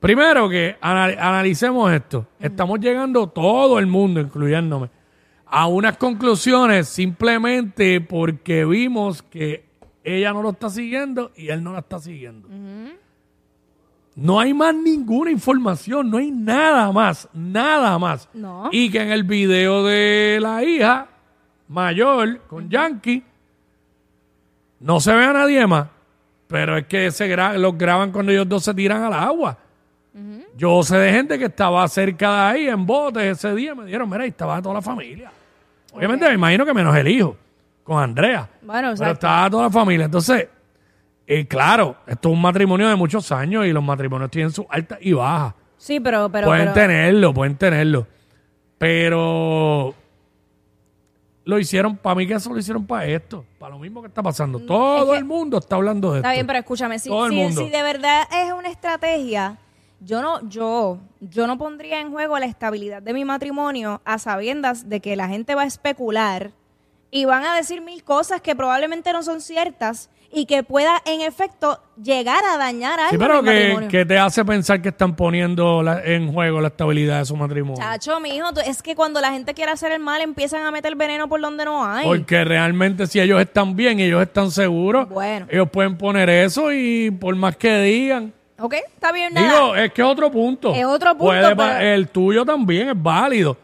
primero 0.00 0.48
que 0.48 0.76
anal- 0.80 1.16
analicemos 1.18 1.92
esto. 1.92 2.26
Estamos 2.40 2.78
llegando 2.80 3.26
todo 3.28 3.78
el 3.78 3.86
mundo, 3.86 4.20
incluyéndome, 4.20 4.90
a 5.46 5.66
unas 5.68 5.96
conclusiones 5.96 6.88
simplemente 6.88 8.00
porque 8.00 8.64
vimos 8.64 9.22
que 9.22 9.64
ella 10.04 10.32
no 10.32 10.42
lo 10.42 10.50
está 10.50 10.70
siguiendo 10.70 11.32
y 11.36 11.48
él 11.48 11.62
no 11.64 11.72
la 11.72 11.80
está 11.80 11.98
siguiendo. 11.98 12.48
No 14.16 14.40
hay 14.40 14.54
más 14.54 14.74
ninguna 14.74 15.30
información, 15.30 16.10
no 16.10 16.16
hay 16.16 16.30
nada 16.30 16.90
más, 16.90 17.28
nada 17.34 17.98
más. 17.98 18.28
No. 18.32 18.68
Y 18.72 18.90
que 18.90 19.02
en 19.02 19.10
el 19.12 19.24
video 19.24 19.84
de 19.84 20.38
la 20.40 20.64
hija 20.64 21.06
mayor 21.68 22.40
con 22.48 22.68
Yankee 22.70 23.22
no 24.80 25.00
se 25.00 25.14
ve 25.14 25.24
a 25.24 25.32
nadie 25.32 25.66
más, 25.66 25.88
pero 26.48 26.76
es 26.78 26.86
que 26.86 27.10
se 27.10 27.28
gra- 27.34 27.56
los 27.58 27.76
graban 27.76 28.12
cuando 28.12 28.32
ellos 28.32 28.48
dos 28.48 28.64
se 28.64 28.74
tiran 28.74 29.02
al 29.02 29.12
agua. 29.12 29.58
Yo 30.56 30.82
sé 30.82 30.96
de 30.96 31.12
gente 31.12 31.38
que 31.38 31.44
estaba 31.44 31.86
cerca 31.88 32.32
de 32.32 32.40
ahí 32.40 32.68
en 32.68 32.86
botes 32.86 33.22
ese 33.22 33.54
día, 33.54 33.74
me 33.74 33.84
dijeron, 33.84 34.08
mira, 34.08 34.22
ahí 34.22 34.30
estaba 34.30 34.62
toda 34.62 34.76
la 34.76 34.82
familia. 34.82 35.30
Obviamente 35.92 36.26
me 36.28 36.34
imagino 36.34 36.64
que 36.64 36.72
menos 36.72 36.96
el 36.96 37.06
hijo, 37.08 37.36
con 37.84 38.02
Andrea. 38.02 38.48
Bueno, 38.62 38.80
Pero 38.80 38.90
exacto. 38.92 39.12
estaba 39.12 39.50
toda 39.50 39.62
la 39.64 39.70
familia. 39.70 40.06
Entonces, 40.06 40.48
eh, 41.26 41.46
claro, 41.46 41.96
esto 42.06 42.28
es 42.28 42.34
un 42.34 42.40
matrimonio 42.40 42.88
de 42.88 42.94
muchos 42.96 43.30
años 43.32 43.66
y 43.66 43.72
los 43.72 43.82
matrimonios 43.82 44.30
tienen 44.30 44.50
sus 44.52 44.64
altas 44.68 44.98
y 45.02 45.12
bajas. 45.12 45.54
Sí, 45.76 46.00
pero. 46.00 46.28
pero, 46.30 46.46
pueden 46.46 46.72
pero- 46.72 46.74
tenerlo, 46.74 47.34
pueden 47.34 47.56
tenerlo. 47.56 48.06
Pero 48.78 49.94
lo 51.44 51.58
hicieron, 51.58 51.96
para 51.96 52.14
mí 52.16 52.26
que 52.26 52.34
eso 52.34 52.52
lo 52.52 52.58
hicieron 52.58 52.86
para 52.86 53.06
esto, 53.06 53.44
para 53.58 53.74
lo 53.74 53.78
mismo 53.78 54.00
que 54.02 54.08
está 54.08 54.22
pasando. 54.22 54.58
Todo 54.60 55.06
Mm, 55.06 55.10
que- 55.10 55.16
el 55.18 55.24
mundo 55.24 55.58
está 55.58 55.76
hablando 55.76 56.12
de 56.12 56.18
Está 56.18 56.30
esto. 56.30 56.36
bien, 56.36 56.46
pero 56.46 56.58
escúchame, 56.58 56.98
si, 56.98 57.08
Todo 57.08 57.26
el 57.26 57.32
si- 57.52 57.52
si 57.64 57.68
de 57.70 57.82
verdad 57.82 58.22
es 58.32 58.52
una 58.52 58.68
estrategia, 58.68 59.58
yo 60.00 60.22
no, 60.22 60.46
yo, 60.48 60.98
yo 61.20 61.46
no 61.46 61.56
pondría 61.56 62.00
en 62.00 62.10
juego 62.10 62.38
la 62.38 62.46
estabilidad 62.46 63.00
de 63.02 63.12
mi 63.12 63.24
matrimonio 63.24 64.00
a 64.04 64.18
sabiendas 64.18 64.88
de 64.88 65.00
que 65.00 65.14
la 65.16 65.28
gente 65.28 65.54
va 65.54 65.62
a 65.62 65.66
especular 65.66 66.50
y 67.16 67.24
van 67.24 67.44
a 67.44 67.54
decir 67.56 67.80
mil 67.80 68.02
cosas 68.04 68.40
que 68.40 68.54
probablemente 68.54 69.12
no 69.12 69.22
son 69.22 69.40
ciertas 69.40 70.10
y 70.32 70.44
que 70.44 70.62
pueda 70.64 71.00
en 71.06 71.20
efecto 71.22 71.80
llegar 72.02 72.44
a 72.44 72.58
dañar 72.58 72.98
algo 72.98 73.10
Sí, 73.12 73.16
pero 73.16 73.42
que, 73.42 73.50
matrimonio. 73.50 73.88
que 73.88 74.04
te 74.04 74.18
hace 74.18 74.44
pensar 74.44 74.82
que 74.82 74.88
están 74.90 75.14
poniendo 75.16 75.82
la- 75.82 76.02
en 76.04 76.30
juego 76.32 76.60
la 76.60 76.68
estabilidad 76.68 77.20
de 77.20 77.24
su 77.24 77.36
matrimonio. 77.36 77.80
Chacho, 77.82 78.20
mijo, 78.20 78.52
tú- 78.52 78.60
es 78.60 78.82
que 78.82 78.94
cuando 78.94 79.20
la 79.20 79.30
gente 79.32 79.54
quiere 79.54 79.70
hacer 79.72 79.92
el 79.92 80.00
mal 80.00 80.20
empiezan 80.20 80.62
a 80.66 80.70
meter 80.70 80.94
veneno 80.96 81.28
por 81.28 81.40
donde 81.40 81.64
no 81.64 81.84
hay. 81.86 82.04
Porque 82.06 82.44
realmente 82.44 83.06
si 83.06 83.18
ellos 83.20 83.40
están 83.40 83.76
bien, 83.76 83.98
ellos 84.00 84.20
están 84.20 84.50
seguros, 84.50 85.08
Bueno. 85.08 85.46
ellos 85.48 85.70
pueden 85.70 85.96
poner 85.96 86.28
eso 86.28 86.70
y 86.72 87.10
por 87.12 87.34
más 87.36 87.56
que 87.56 87.78
digan, 87.80 88.32
Ok, 88.58 88.74
está 88.74 89.12
bien, 89.12 89.32
nada. 89.34 89.48
Digo, 89.48 89.76
es 89.76 89.92
que 89.92 90.02
es 90.02 90.08
otro 90.08 90.30
punto. 90.30 90.74
Es 90.74 90.84
otro 90.84 91.10
punto, 91.10 91.26
Puede 91.26 91.54
pa- 91.56 91.76
pero- 91.78 91.80
El 91.94 92.08
tuyo 92.08 92.44
también 92.44 92.88
es 92.88 93.02
válido. 93.02 93.56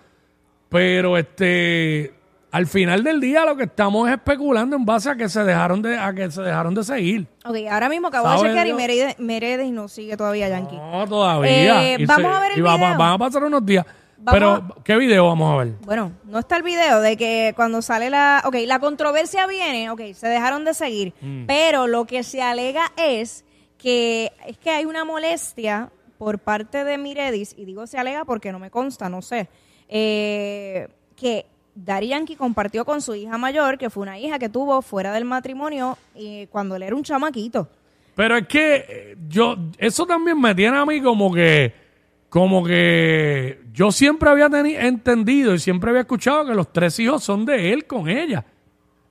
Pero 0.69 1.19
este 1.19 2.15
al 2.53 2.67
final 2.69 3.03
del 3.03 3.21
día 3.21 3.45
lo 3.45 3.57
que 3.57 3.65
estamos 3.65 4.09
es 4.09 4.15
especulando 4.15 4.77
en 4.77 4.85
base 4.85 5.11
a 5.11 5.17
que 5.17 5.29
se 5.29 5.43
dejaron 5.43 5.83
de, 5.83 5.99
a 5.99 6.13
que 6.15 6.31
se 6.31 6.43
dejaron 6.43 6.75
de 6.75 6.85
seguir. 6.85 7.27
ok, 7.45 7.57
ahora 7.71 7.89
mismo 7.89 8.09
acabo 8.09 8.29
de 8.31 8.37
¿Sabe 8.37 8.49
chequear 8.51 8.67
y? 8.69 8.73
Meredith, 8.75 9.19
Meredith 9.19 9.73
no 9.73 9.89
sigue 9.89 10.17
todavía 10.17 10.49
Yankee. 10.49 10.77
No, 10.77 11.07
todavía. 11.09 11.83
Eh, 11.95 11.97
Y 11.99 12.07
vamos 12.07 12.33
a 12.33 12.41
ver 12.41 12.53
el 12.53 12.59
y 12.59 12.61
video. 12.63 12.79
va- 12.79 12.97
van 12.97 13.13
a 13.15 13.19
pasar 13.19 13.43
unos 13.43 13.67
días. 13.67 13.85
Vamos 14.25 14.35
Pero, 14.69 14.83
¿qué 14.85 14.97
video 14.97 15.27
vamos 15.27 15.53
a 15.53 15.65
ver? 15.65 15.75
Bueno, 15.81 16.13
no 16.27 16.39
está 16.39 16.57
el 16.57 16.63
video 16.63 17.01
de 17.01 17.17
que 17.17 17.55
cuando 17.57 17.83
sale 17.83 18.09
la... 18.09 18.43
Ok, 18.45 18.55
la 18.67 18.79
controversia 18.79 19.49
viene, 19.49 19.91
ok, 19.91 20.01
se 20.15 20.29
dejaron 20.29 20.65
de 20.65 20.75
seguir, 20.75 21.13
Mm. 21.21 21.47
pero 21.47 21.89
lo 21.89 22.05
que 22.05 22.23
se 22.23 22.41
alega 22.41 22.93
es 22.97 23.45
que 23.79 24.31
es 24.47 24.59
que 24.59 24.71
hay 24.71 24.85
una 24.85 25.05
molestia 25.05 25.91
por 26.19 26.39
parte 26.39 26.85
de 26.85 26.99
Miredis, 26.99 27.53
y 27.59 27.65
digo 27.65 27.89
se 27.89 27.99
alega 27.99 28.25
porque 28.25 28.53
no 28.53 28.61
me 28.61 28.71
consta, 28.71 29.09
no 29.09 29.23
sé, 29.23 29.49
eh, 29.89 30.87
que 31.17 31.47
Daddy 31.75 32.09
Yankee 32.09 32.37
compartió 32.37 32.85
con 32.85 33.01
su 33.01 33.15
hija 33.15 33.39
mayor, 33.39 33.79
que 33.79 33.91
fue 33.91 34.03
una 34.03 34.19
hija 34.19 34.39
que 34.39 34.49
tuvo 34.49 34.83
fuera 34.83 35.13
del 35.13 35.25
matrimonio 35.25 35.97
cuando 36.51 36.77
él 36.77 36.83
era 36.83 36.95
un 36.95 37.03
chamaquito. 37.03 37.69
Pero 38.15 38.37
es 38.37 38.47
que 38.47 38.85
eh, 38.89 39.17
yo, 39.29 39.57
eso 39.79 40.07
también 40.07 40.41
me 40.41 40.55
tiene 40.55 40.77
a 40.77 40.85
mí 40.85 41.01
como 41.01 41.33
que, 41.33 41.73
como 42.29 42.65
que 42.65 43.61
yo 43.73 43.91
siempre 43.91 44.29
había 44.29 44.47
entendido 44.47 45.55
y 45.55 45.59
siempre 45.59 45.91
había 45.91 46.03
escuchado 46.03 46.47
que 46.47 46.55
los 46.55 46.73
tres 46.73 46.99
hijos 46.99 47.25
son 47.25 47.45
de 47.45 47.73
él 47.73 47.87
con 47.87 48.09
ella. 48.09 48.45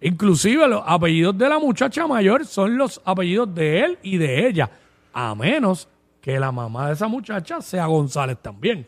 Inclusive 0.02 0.68
los 0.68 0.84
apellidos 0.86 1.38
de 1.38 1.50
la 1.50 1.60
muchacha 1.60 2.08
mayor 2.08 2.46
son 2.46 2.78
los 2.78 3.02
apellidos 3.06 3.54
de 3.54 3.84
él 3.84 4.00
y 4.02 4.18
de 4.18 4.48
ella. 4.48 4.70
A 5.14 5.36
menos 5.36 5.88
que 6.20 6.40
la 6.40 6.52
mamá 6.52 6.88
de 6.88 6.94
esa 6.94 7.08
muchacha 7.08 7.62
sea 7.62 7.88
González 7.88 8.38
también. 8.42 8.88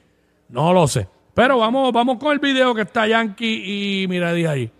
No 0.49 0.73
lo 0.73 0.87
sé. 0.87 1.07
Pero 1.33 1.57
vamos, 1.57 1.91
vamos 1.91 2.17
con 2.19 2.31
el 2.31 2.39
video 2.39 2.75
que 2.75 2.81
está 2.81 3.07
Yankee 3.07 4.03
y 4.03 4.07
Miradi 4.07 4.45
ahí. 4.45 4.71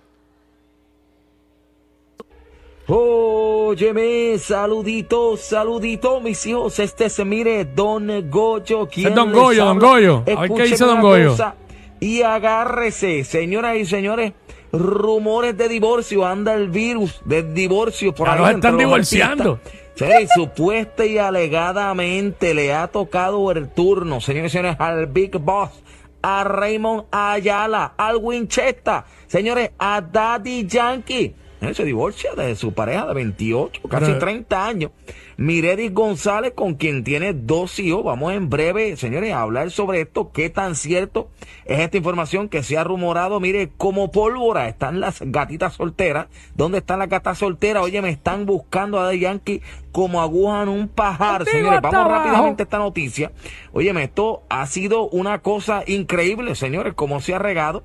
Óyeme, 2.87 4.37
saludito, 4.37 5.37
saludito, 5.37 6.19
mis 6.19 6.45
hijos. 6.45 6.77
Este 6.79 7.09
se 7.09 7.23
mire 7.23 7.65
Don 7.65 8.29
Goyo. 8.29 8.87
¿quién 8.87 9.07
Es 9.07 9.15
Don 9.15 9.31
Goyo, 9.31 9.65
Don? 9.65 9.79
Goyo. 9.79 10.23
A 10.35 10.41
ver 10.41 10.51
qué 10.51 10.63
dice 10.63 10.83
Don 10.85 11.01
Goyo. 11.01 11.35
Y 11.99 12.21
agárrese, 12.21 13.23
señoras 13.23 13.77
y 13.77 13.85
señores. 13.85 14.33
Rumores 14.73 15.55
de 15.55 15.69
divorcio, 15.69 16.25
anda 16.25 16.55
el 16.55 16.69
virus 16.69 17.21
del 17.25 17.53
divorcio 17.53 18.13
por 18.13 18.27
ahí. 18.27 18.55
están 18.55 18.75
divorciando. 18.75 19.59
Sí, 19.95 20.05
supuesta 20.33 21.05
y 21.05 21.19
alegadamente 21.19 22.55
le 22.55 22.73
ha 22.73 22.87
tocado 22.87 23.51
el 23.51 23.69
turno, 23.69 24.19
señores 24.19 24.51
y 24.51 24.57
señores, 24.57 24.75
al 24.79 25.05
Big 25.05 25.37
Boss, 25.37 25.69
a 26.23 26.43
Raymond 26.45 27.05
Ayala, 27.11 27.93
al 27.97 28.17
Winchester, 28.17 29.03
señores, 29.27 29.71
a 29.77 30.01
Daddy 30.01 30.65
Yankee. 30.65 31.35
Se 31.73 31.85
divorcia 31.85 32.33
de 32.35 32.55
su 32.55 32.73
pareja 32.73 33.05
de 33.07 33.13
28, 33.13 33.81
casi 33.89 34.05
Pero- 34.07 34.19
30 34.19 34.67
años. 34.67 34.91
Miredis 35.37 35.91
González, 35.93 36.53
con 36.53 36.75
quien 36.75 37.03
tiene 37.03 37.33
dos 37.33 37.79
hijos. 37.79 38.03
Vamos 38.03 38.33
en 38.33 38.49
breve, 38.49 38.95
señores, 38.97 39.33
a 39.33 39.41
hablar 39.41 39.71
sobre 39.71 40.01
esto. 40.01 40.31
¿Qué 40.31 40.49
tan 40.51 40.75
cierto 40.75 41.29
es 41.65 41.79
esta 41.79 41.97
información 41.97 42.49
que 42.49 42.61
se 42.61 42.77
ha 42.77 42.83
rumorado? 42.83 43.39
Mire, 43.39 43.71
como 43.77 44.11
pólvora 44.11 44.67
están 44.67 44.99
las 44.99 45.21
gatitas 45.21 45.73
solteras. 45.73 46.27
¿Dónde 46.55 46.79
están 46.79 46.99
las 46.99 47.09
gatas 47.09 47.39
solteras? 47.39 47.81
Oye, 47.83 48.01
me 48.03 48.09
están 48.09 48.45
buscando 48.45 48.99
a 48.99 49.05
Daddy 49.05 49.19
Yankee 49.21 49.61
como 49.91 50.21
aguja 50.21 50.61
en 50.63 50.69
un 50.69 50.87
pajar, 50.87 51.45
señores. 51.45 51.79
Vamos 51.81 52.07
rápidamente 52.11 52.63
a 52.63 52.65
esta 52.65 52.77
noticia. 52.77 53.31
Óyeme, 53.71 54.03
esto 54.03 54.43
ha 54.49 54.65
sido 54.67 55.07
una 55.09 55.39
cosa 55.39 55.83
increíble, 55.87 56.53
señores, 56.53 56.93
cómo 56.93 57.21
se 57.21 57.33
ha 57.33 57.39
regado 57.39 57.83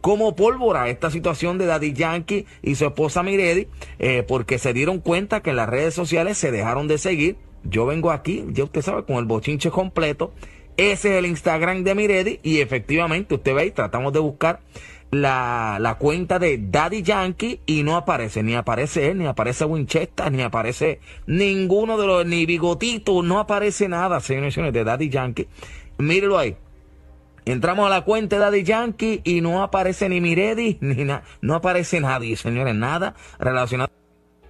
como 0.00 0.34
pólvora 0.36 0.88
esta 0.88 1.10
situación 1.10 1.58
de 1.58 1.66
Daddy 1.66 1.92
Yankee 1.92 2.46
y 2.62 2.74
su 2.74 2.86
esposa 2.86 3.22
Miredi, 3.22 3.68
eh, 3.98 4.24
porque 4.26 4.58
se 4.58 4.72
dieron 4.72 5.00
cuenta 5.00 5.42
que 5.42 5.50
en 5.50 5.56
las 5.56 5.68
redes 5.68 5.94
sociales 5.94 6.38
se 6.38 6.50
dejaron 6.50 6.88
de 6.88 6.98
seguir. 6.98 7.36
Yo 7.64 7.86
vengo 7.86 8.10
aquí, 8.10 8.44
ya 8.48 8.64
usted 8.64 8.82
sabe, 8.82 9.04
con 9.04 9.16
el 9.16 9.26
bochinche 9.26 9.70
completo. 9.70 10.32
Ese 10.76 11.12
es 11.12 11.18
el 11.18 11.26
Instagram 11.26 11.84
de 11.84 11.94
Miredi 11.94 12.40
y 12.42 12.60
efectivamente, 12.60 13.34
usted 13.34 13.54
ve, 13.54 13.70
tratamos 13.70 14.12
de 14.14 14.20
buscar 14.20 14.60
la, 15.10 15.78
la 15.80 15.96
cuenta 15.96 16.38
de 16.38 16.58
Daddy 16.58 17.02
Yankee 17.02 17.60
y 17.66 17.82
no 17.82 17.96
aparece, 17.96 18.42
ni 18.42 18.54
aparece 18.54 19.10
él, 19.10 19.18
ni 19.18 19.26
aparece 19.26 19.64
Winchester, 19.64 20.32
ni 20.32 20.42
aparece 20.42 21.00
ninguno 21.26 21.98
de 21.98 22.06
los, 22.06 22.26
ni 22.26 22.46
Bigotito, 22.46 23.22
no 23.22 23.38
aparece 23.38 23.88
nada, 23.88 24.20
señores 24.20 24.52
y 24.52 24.54
señores, 24.54 24.72
de 24.72 24.84
Daddy 24.84 25.10
Yankee. 25.10 25.48
Mírelo 25.98 26.38
ahí. 26.38 26.56
Entramos 27.44 27.86
a 27.86 27.90
la 27.90 28.02
cuenta 28.02 28.36
de 28.36 28.42
Daddy 28.42 28.62
Yankee 28.62 29.20
y 29.24 29.40
no 29.40 29.62
aparece 29.62 30.08
ni 30.08 30.20
Miredi, 30.20 30.78
ni 30.82 31.04
nada. 31.04 31.22
No 31.40 31.54
aparece 31.54 32.00
nadie, 32.00 32.36
señores, 32.36 32.74
nada 32.74 33.14
relacionado. 33.38 33.90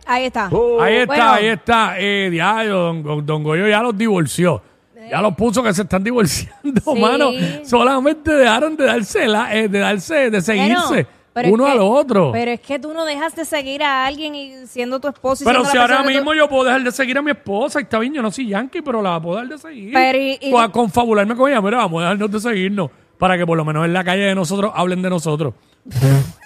Ahí 0.06 0.24
está. 0.24 0.48
Oh, 0.50 0.80
Ahí 0.80 0.96
está, 0.96 1.06
bueno. 1.06 1.30
ahí 1.32 1.46
está. 1.46 1.94
Eh, 2.00 2.28
diablo, 2.30 2.94
don, 2.94 3.24
don 3.26 3.42
Goyo 3.44 3.68
ya 3.68 3.82
los 3.82 3.96
divorció. 3.96 4.62
Ya 5.10 5.20
los 5.22 5.34
puso 5.34 5.62
que 5.62 5.72
se 5.74 5.82
están 5.82 6.04
divorciando, 6.04 6.80
Sí. 6.94 7.00
mano. 7.00 7.30
Solamente 7.64 8.32
dejaron 8.32 8.76
de 8.76 8.84
darse, 8.84 9.26
la, 9.26 9.54
eh, 9.56 9.66
de 9.68 9.78
darse, 9.80 10.30
de 10.30 10.40
seguirse 10.40 10.86
Bueno, 10.88 11.08
pero 11.32 11.48
es 11.48 11.54
uno 11.54 11.64
que- 11.64 11.70
al 11.70 11.78
otro. 11.80 12.32
Pero, 12.32 12.34
Pero 12.44 12.50
es 12.52 12.60
que 12.60 12.78
tú 12.78 12.92
no 12.94 13.04
dejas 13.04 13.34
de 13.36 13.44
seguir 13.44 13.82
a 13.82 14.06
alguien 14.06 14.34
y 14.34 14.66
siendo 14.66 15.00
tu 15.00 15.08
esposo 15.08 15.44
y 15.44 15.46
siendo 15.46 15.64
si 15.70 15.76
ahora 15.78 16.02
tú- 16.02 16.08
mismo 16.08 16.34
yo 16.34 16.48
puedo 16.48 16.64
dejar 16.64 16.82
de 16.82 16.92
seguir 16.92 17.16
a 17.18 17.22
mi 17.22 17.30
esposa, 17.30 17.80
y 17.80 17.84
está 17.84 17.98
bien, 17.98 18.14
yo 18.14 18.22
no 18.22 18.30
soy 18.30 18.48
yankee, 18.48 18.82
pero 18.82 19.00
la 19.02 19.20
puedo 19.20 19.36
dejar 19.36 19.48
de 19.50 19.58
seguir. 19.58 19.92
Pero 19.94 20.18
y- 20.18 20.38
y- 20.40 20.52
O 20.52 20.58
a 20.58 20.70
confabularme 20.72 21.36
con 21.36 21.50
ella, 21.50 21.60
mira, 21.60 21.78
vamos 21.78 22.00
a 22.00 22.04
dejarnos 22.04 22.30
de 22.32 22.40
seguirnos. 22.40 22.90
Para 23.18 23.36
que 23.36 23.46
por 23.46 23.56
lo 23.56 23.64
menos 23.66 23.84
en 23.84 23.92
la 23.92 24.02
calle 24.02 24.22
de 24.22 24.34
nosotros 24.34 24.72
hablen 24.74 25.02
de 25.02 25.10
nosotros. 25.10 25.52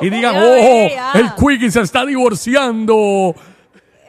y 0.00 0.08
digan, 0.10 0.36
oh, 0.36 0.40
ve, 0.40 0.92
ya". 0.94 1.12
el 1.14 1.30
Quickie 1.34 1.70
se 1.70 1.80
está 1.82 2.04
divorciando. 2.06 3.34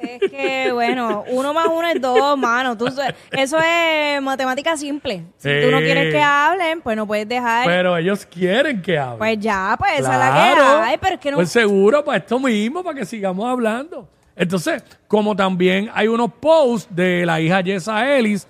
Es 0.01 0.31
que, 0.31 0.71
bueno, 0.71 1.23
uno 1.29 1.53
más 1.53 1.67
uno 1.67 1.87
es 1.87 2.01
dos, 2.01 2.37
mano. 2.37 2.77
Tú, 2.77 2.87
eso 3.31 3.57
es 3.59 4.21
matemática 4.21 4.77
simple. 4.77 5.23
Si 5.37 5.49
tú 5.61 5.71
no 5.71 5.79
quieres 5.79 6.13
que 6.13 6.21
hablen, 6.21 6.81
pues 6.81 6.95
no 6.97 7.05
puedes 7.07 7.27
dejar. 7.27 7.65
Pero 7.65 7.97
ellos 7.97 8.25
quieren 8.25 8.81
que 8.81 8.97
hable. 8.97 9.17
pues 9.17 9.39
ya, 9.39 9.75
pues 9.77 9.93
esa 9.99 10.13
es 10.13 10.19
la 10.19 10.29
Claro. 10.29 10.55
que 10.79 10.85
hay. 10.89 10.97
Pero 10.97 11.15
es 11.15 11.21
que 11.21 11.31
no. 11.31 11.37
Pues 11.37 11.49
seguro, 11.51 12.03
para 12.03 12.17
esto 12.17 12.39
mismo, 12.39 12.83
para 12.83 12.99
que 12.99 13.05
sigamos 13.05 13.47
hablando. 13.49 14.07
Entonces, 14.35 14.83
como 15.07 15.35
también 15.35 15.89
hay 15.93 16.07
unos 16.07 16.31
posts 16.39 16.87
de 16.95 17.25
la 17.25 17.41
hija 17.41 17.61
Jessa 17.61 18.15
Ellis 18.15 18.47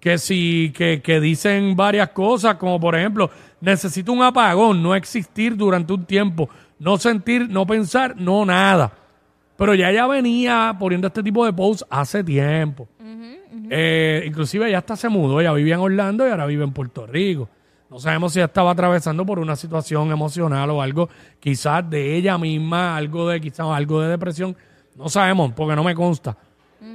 que 0.00 0.18
sí, 0.18 0.72
que, 0.76 1.02
que 1.02 1.20
dicen 1.20 1.74
varias 1.76 2.10
cosas, 2.10 2.54
como 2.56 2.78
por 2.80 2.94
ejemplo, 2.94 3.28
necesito 3.60 4.12
un 4.12 4.22
apagón, 4.22 4.82
no 4.82 4.94
existir 4.94 5.56
durante 5.56 5.92
un 5.92 6.04
tiempo, 6.04 6.48
no 6.78 6.96
sentir, 6.96 7.48
no 7.50 7.66
pensar, 7.66 8.14
no 8.16 8.44
nada. 8.46 8.92
Pero 9.56 9.74
ya 9.74 9.90
ella 9.90 10.06
venía 10.06 10.76
poniendo 10.78 11.06
este 11.08 11.22
tipo 11.22 11.44
de 11.44 11.52
posts 11.52 11.84
hace 11.88 12.22
tiempo. 12.22 12.88
Eh, 13.68 14.22
inclusive 14.26 14.68
ella 14.68 14.78
hasta 14.78 14.96
se 14.96 15.08
mudó, 15.08 15.40
ella 15.40 15.52
vivía 15.52 15.74
en 15.74 15.80
Orlando 15.80 16.26
y 16.26 16.30
ahora 16.30 16.46
vive 16.46 16.64
en 16.64 16.72
Puerto 16.72 17.06
Rico. 17.06 17.48
No 17.90 17.98
sabemos 17.98 18.32
si 18.32 18.38
ella 18.38 18.46
estaba 18.46 18.72
atravesando 18.72 19.24
por 19.24 19.38
una 19.38 19.56
situación 19.56 20.10
emocional 20.10 20.70
o 20.70 20.82
algo, 20.82 21.08
quizás 21.40 21.88
de 21.88 22.16
ella 22.16 22.36
misma, 22.36 22.96
algo 22.96 23.28
de 23.28 23.40
quizás 23.40 23.66
algo 23.68 24.00
de 24.00 24.08
depresión. 24.08 24.56
No 24.96 25.08
sabemos, 25.08 25.52
porque 25.52 25.76
no 25.76 25.84
me 25.84 25.94
consta. 25.94 26.36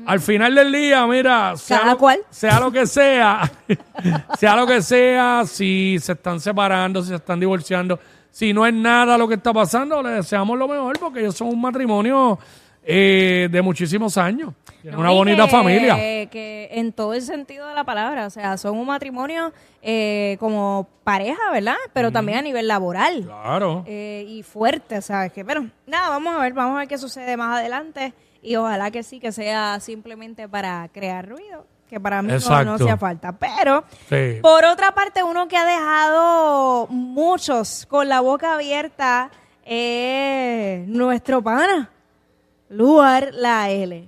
Al 0.06 0.20
final 0.20 0.56
del 0.56 0.72
día, 0.72 1.06
mira, 1.08 1.56
sea, 1.58 1.80
Cada 1.80 1.92
lo, 1.94 1.98
cual. 1.98 2.20
sea 2.30 2.60
lo 2.60 2.72
que 2.72 2.86
sea, 2.86 3.52
sea 4.38 4.56
lo 4.56 4.68
que 4.68 4.82
sea, 4.82 5.44
si 5.46 5.98
se 6.00 6.14
están 6.14 6.40
separando, 6.40 7.02
si 7.02 7.10
se 7.10 7.16
están 7.16 7.40
divorciando, 7.40 8.00
si 8.32 8.54
no 8.54 8.66
es 8.66 8.74
nada 8.74 9.18
lo 9.18 9.28
que 9.28 9.36
está 9.36 9.54
pasando, 9.54 10.02
le 10.02 10.10
deseamos 10.10 10.58
lo 10.58 10.68
mejor 10.68 10.98
porque 11.00 11.20
ellos 11.20 11.36
son 11.36 11.50
un 11.50 11.62
matrimonio 11.62 12.40
eh, 12.84 13.48
de 13.52 13.62
muchísimos 13.62 14.18
años. 14.18 14.54
Una 14.98 15.12
bonita 15.12 15.46
que- 15.46 15.52
familia. 15.52 15.96
Que 15.96 16.70
en 16.72 16.92
todo 16.94 17.14
el 17.14 17.22
sentido 17.22 17.68
de 17.68 17.76
la 17.76 17.84
palabra, 17.84 18.26
o 18.26 18.30
sea, 18.32 18.58
son 18.58 18.78
un 18.78 18.88
matrimonio 18.88 19.54
eh, 19.84 20.38
como 20.40 20.88
pareja, 21.04 21.52
¿verdad? 21.52 21.76
Pero 21.94 22.12
también 22.12 22.40
a 22.40 22.42
nivel 22.42 22.68
laboral. 22.68 23.24
Claro. 23.26 23.84
eh, 23.86 24.26
y 24.28 24.42
fuerte, 24.44 25.02
¿sabes? 25.02 25.32
Que, 25.34 25.46
pero 25.46 25.66
nada, 25.86 26.10
vamos 26.10 26.36
a 26.36 26.40
ver, 26.40 26.54
vamos 26.54 26.76
a 26.76 26.80
ver 26.80 26.88
qué 26.88 26.98
sucede 26.98 27.38
más 27.38 27.60
adelante 27.60 28.14
y 28.42 28.56
ojalá 28.56 28.90
que 28.90 29.04
sí, 29.04 29.20
que 29.20 29.32
sea 29.32 29.80
simplemente 29.80 30.50
para 30.50 30.90
crear 30.92 31.28
ruido, 31.30 31.68
que 31.92 32.00
para 32.00 32.22
mí 32.22 32.30
no, 32.30 32.74
hacía 32.74 32.96
falta. 32.96 33.34
Pero, 33.34 33.84
Sí. 34.10 34.40
por 34.42 34.64
otra 34.64 34.94
parte, 34.94 35.22
uno 35.22 35.50
que 35.50 35.58
ha 35.58 35.66
dejado 35.66 36.88
muchos 36.88 37.86
con 37.90 38.08
la 38.08 38.22
boca 38.22 38.54
abierta 38.54 39.30
es 39.66 40.88
nuestro 40.88 41.42
pana, 41.42 41.90
Luar 42.70 43.32
La 43.34 43.70
L. 43.70 44.06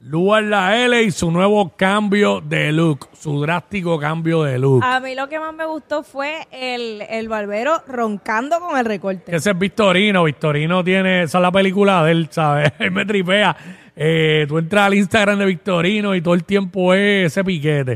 Luar 0.00 0.42
la 0.42 0.76
L 0.84 1.02
y 1.02 1.10
su 1.10 1.30
nuevo 1.30 1.70
cambio 1.76 2.40
de 2.40 2.70
look, 2.72 3.08
su 3.18 3.40
drástico 3.40 3.98
cambio 3.98 4.42
de 4.42 4.58
look. 4.58 4.84
A 4.84 4.98
mí 5.00 5.14
lo 5.14 5.28
que 5.28 5.38
más 5.40 5.54
me 5.54 5.64
gustó 5.64 6.02
fue 6.02 6.46
el, 6.50 7.02
el 7.08 7.28
barbero 7.28 7.82
roncando 7.86 8.60
con 8.60 8.76
el 8.76 8.84
recorte. 8.84 9.34
Ese 9.34 9.50
es 9.50 9.58
Victorino. 9.58 10.24
Victorino 10.24 10.84
tiene, 10.84 11.22
esa 11.22 11.38
es 11.38 11.42
la 11.42 11.50
película 11.52 12.04
de 12.04 12.12
él, 12.12 12.28
¿sabes? 12.30 12.72
Él 12.78 12.90
me 12.90 13.04
tripea. 13.06 13.56
Eh, 13.96 14.44
tú 14.46 14.58
entras 14.58 14.84
al 14.86 14.94
Instagram 14.94 15.38
de 15.38 15.46
Victorino 15.46 16.14
y 16.14 16.20
todo 16.20 16.34
el 16.34 16.44
tiempo 16.44 16.92
es 16.92 17.26
ese 17.32 17.42
piquete. 17.42 17.92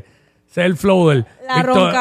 Ese 0.51 0.61
es 0.63 0.67
el 0.67 0.77
flow 0.77 1.11
del. 1.11 1.27
La 1.47 1.57
Victor- 1.63 1.93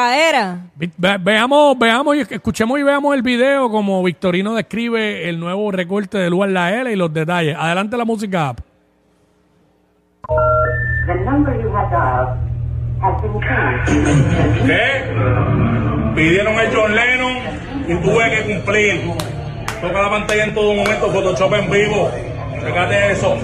ve- 0.96 1.18
veamos, 1.20 1.78
veamos 1.78 2.16
y 2.16 2.20
escuchemos 2.20 2.80
y 2.80 2.82
veamos 2.82 3.14
el 3.14 3.22
video 3.22 3.68
como 3.70 4.02
Victorino 4.02 4.54
describe 4.54 5.28
el 5.28 5.38
nuevo 5.38 5.70
recorte 5.70 6.18
de 6.18 6.30
Luar 6.30 6.48
La 6.50 6.74
L 6.80 6.90
y 6.90 6.96
los 6.96 7.12
detalles. 7.12 7.56
Adelante 7.58 7.96
la 7.96 8.04
música. 8.04 8.48
app. 8.48 8.60
The 11.06 11.14
number 11.24 11.60
you 11.60 11.68
have 11.74 11.90
dialed 11.90 12.38
has 13.02 13.22
been 13.22 13.40
changed. 13.40 14.66
¿Qué? 14.66 16.14
Pidieron 16.14 16.54
el 16.54 16.74
John 16.74 16.94
Lennon 16.94 17.36
y 17.88 17.94
tuve 18.02 18.30
que 18.30 18.54
cumplir. 18.54 19.00
Toca 19.80 20.02
la 20.02 20.10
pantalla 20.10 20.44
en 20.44 20.54
todo 20.54 20.74
momento, 20.74 21.10
Photoshop 21.10 21.54
en 21.54 21.70
vivo. 21.70 22.10
Fíjate 22.64 23.12
eso. 23.12 23.36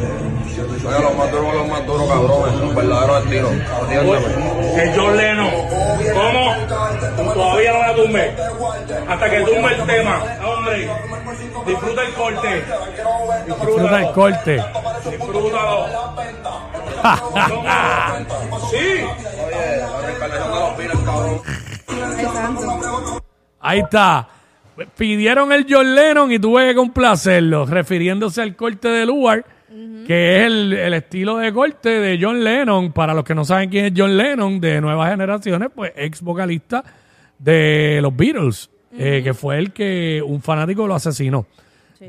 Oye, 0.59 1.03
los 1.03 1.17
más 1.17 1.31
duros, 1.31 1.55
los 1.55 1.69
más 1.69 1.87
duros, 1.87 2.09
cabrones. 2.09 2.61
Los 2.61 2.75
verdaderos 2.75 3.25
estilos. 3.25 3.53
Atiéndeme. 3.83 4.83
El 4.83 4.99
John 4.99 5.17
Lennon. 5.17 5.51
¿Cómo? 6.15 7.35
Todavía 7.35 7.73
no 7.73 7.79
la 7.79 7.95
tumbé. 7.95 8.35
Hasta 9.09 9.31
que 9.31 9.41
tumbe 9.41 9.75
el 9.75 9.87
tema. 9.87 10.23
Hombre, 10.47 10.91
disfruta 11.67 12.03
el 12.03 12.13
corte. 12.15 12.65
Disfruta 13.47 14.01
el 14.01 14.13
corte. 14.13 14.65
Disfrútalo. 15.11 15.87
Sí. 18.71 19.05
Ahí 23.61 23.81
está. 23.81 24.29
Pidieron 24.97 25.53
el 25.53 25.67
John 25.69 25.95
Lennon 25.95 26.33
y 26.33 26.39
tuve 26.39 26.69
que 26.69 26.75
complacerlo, 26.75 27.65
refiriéndose 27.65 28.43
al 28.43 28.57
corte 28.57 28.89
de 28.89 29.07
Que 30.07 30.37
es 30.41 30.47
el, 30.47 30.73
el 30.73 30.95
estilo 30.95 31.37
de 31.39 31.53
corte 31.53 31.89
de 31.89 32.19
John 32.21 32.43
Lennon. 32.45 32.93
Para 32.93 33.13
los 33.15 33.25
que 33.25 33.35
no 33.35 33.45
saben 33.45 33.69
quién 33.71 33.87
es 33.87 33.93
John 33.97 34.17
Lennon, 34.17 34.61
de 34.61 34.81
nuevas 34.81 35.11
generaciones, 35.11 35.69
pues 35.75 35.93
ex 35.97 36.23
vocalista 36.23 36.85
de 37.39 37.99
los 38.01 38.15
Beatles, 38.17 38.71
eh, 38.97 39.21
que 39.23 39.35
fue 39.35 39.59
el 39.59 39.73
que 39.73 40.23
un 40.25 40.41
fanático 40.41 40.87
lo 40.87 40.95
asesinó. 40.95 41.47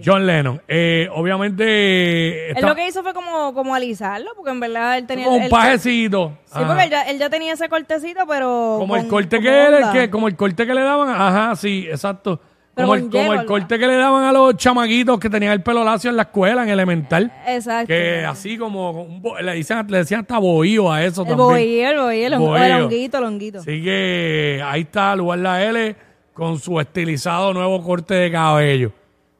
John 0.05 0.27
Lennon. 0.27 0.61
Eh, 0.67 1.07
obviamente. 1.13 2.51
Él 2.51 2.57
lo 2.61 2.75
que 2.75 2.87
hizo 2.87 3.03
fue 3.03 3.13
como, 3.13 3.53
como 3.53 3.73
alisarlo, 3.73 4.31
porque 4.35 4.51
en 4.51 4.59
verdad 4.59 4.97
él 4.97 5.07
tenía... 5.07 5.25
como 5.25 5.37
un 5.37 5.49
pajecito. 5.49 6.37
Sí, 6.45 6.51
Ajá. 6.55 6.67
porque 6.67 6.83
él 6.83 6.89
ya, 6.89 7.01
él 7.03 7.17
ya 7.19 7.29
tenía 7.29 7.53
ese 7.53 7.69
cortecito, 7.69 8.21
pero... 8.27 8.75
Como 8.79 8.93
con- 8.95 8.99
el 9.03 9.07
corte 9.07 9.39
que, 9.39 9.65
él- 9.67 9.85
que 9.93 10.09
como 10.09 10.27
el 10.27 10.35
corte 10.35 10.65
que 10.67 10.73
le 10.73 10.81
daban, 10.81 11.09
ajá, 11.09 11.55
sí, 11.55 11.87
exacto. 11.89 12.41
Pero 12.77 12.87
Como 12.87 12.95
el, 12.95 13.09
como 13.09 13.33
el 13.33 13.45
corte 13.45 13.77
que 13.79 13.87
le 13.87 13.95
daban 13.97 14.23
a 14.23 14.31
los 14.31 14.55
chamaquitos 14.55 15.19
que 15.19 15.29
tenían 15.29 15.51
el 15.51 15.61
pelo 15.63 15.83
lacio 15.83 16.09
en 16.11 16.15
la 16.15 16.21
escuela, 16.23 16.61
en 16.63 16.69
elemental. 16.69 17.33
Exacto. 17.47 17.87
Que 17.87 18.23
así 18.23 18.57
como 18.57 18.91
un 18.91 19.21
bo- 19.21 19.37
le, 19.39 19.53
dicen, 19.55 19.85
le 19.89 19.97
decían 19.97 20.21
hasta 20.21 20.37
bohío 20.37 20.89
a 20.91 21.03
eso 21.03 21.23
El 21.23 21.27
también. 21.29 21.47
bohío, 21.49 21.89
el 21.89 21.97
bohío, 21.97 22.27
el, 22.27 22.33
hon- 22.35 22.39
Bohío. 22.39 22.63
el 22.63 22.81
honguito, 22.83 23.17
el 23.17 23.23
honguito. 23.23 23.59
Así 23.59 23.83
que 23.83 24.61
ahí 24.63 24.81
está 24.81 25.15
Lugar 25.15 25.39
La 25.39 25.63
L 25.65 25.95
con 26.33 26.59
su 26.59 26.79
estilizado 26.79 27.51
nuevo 27.53 27.83
corte 27.83 28.13
de 28.13 28.31
cabello. 28.31 28.91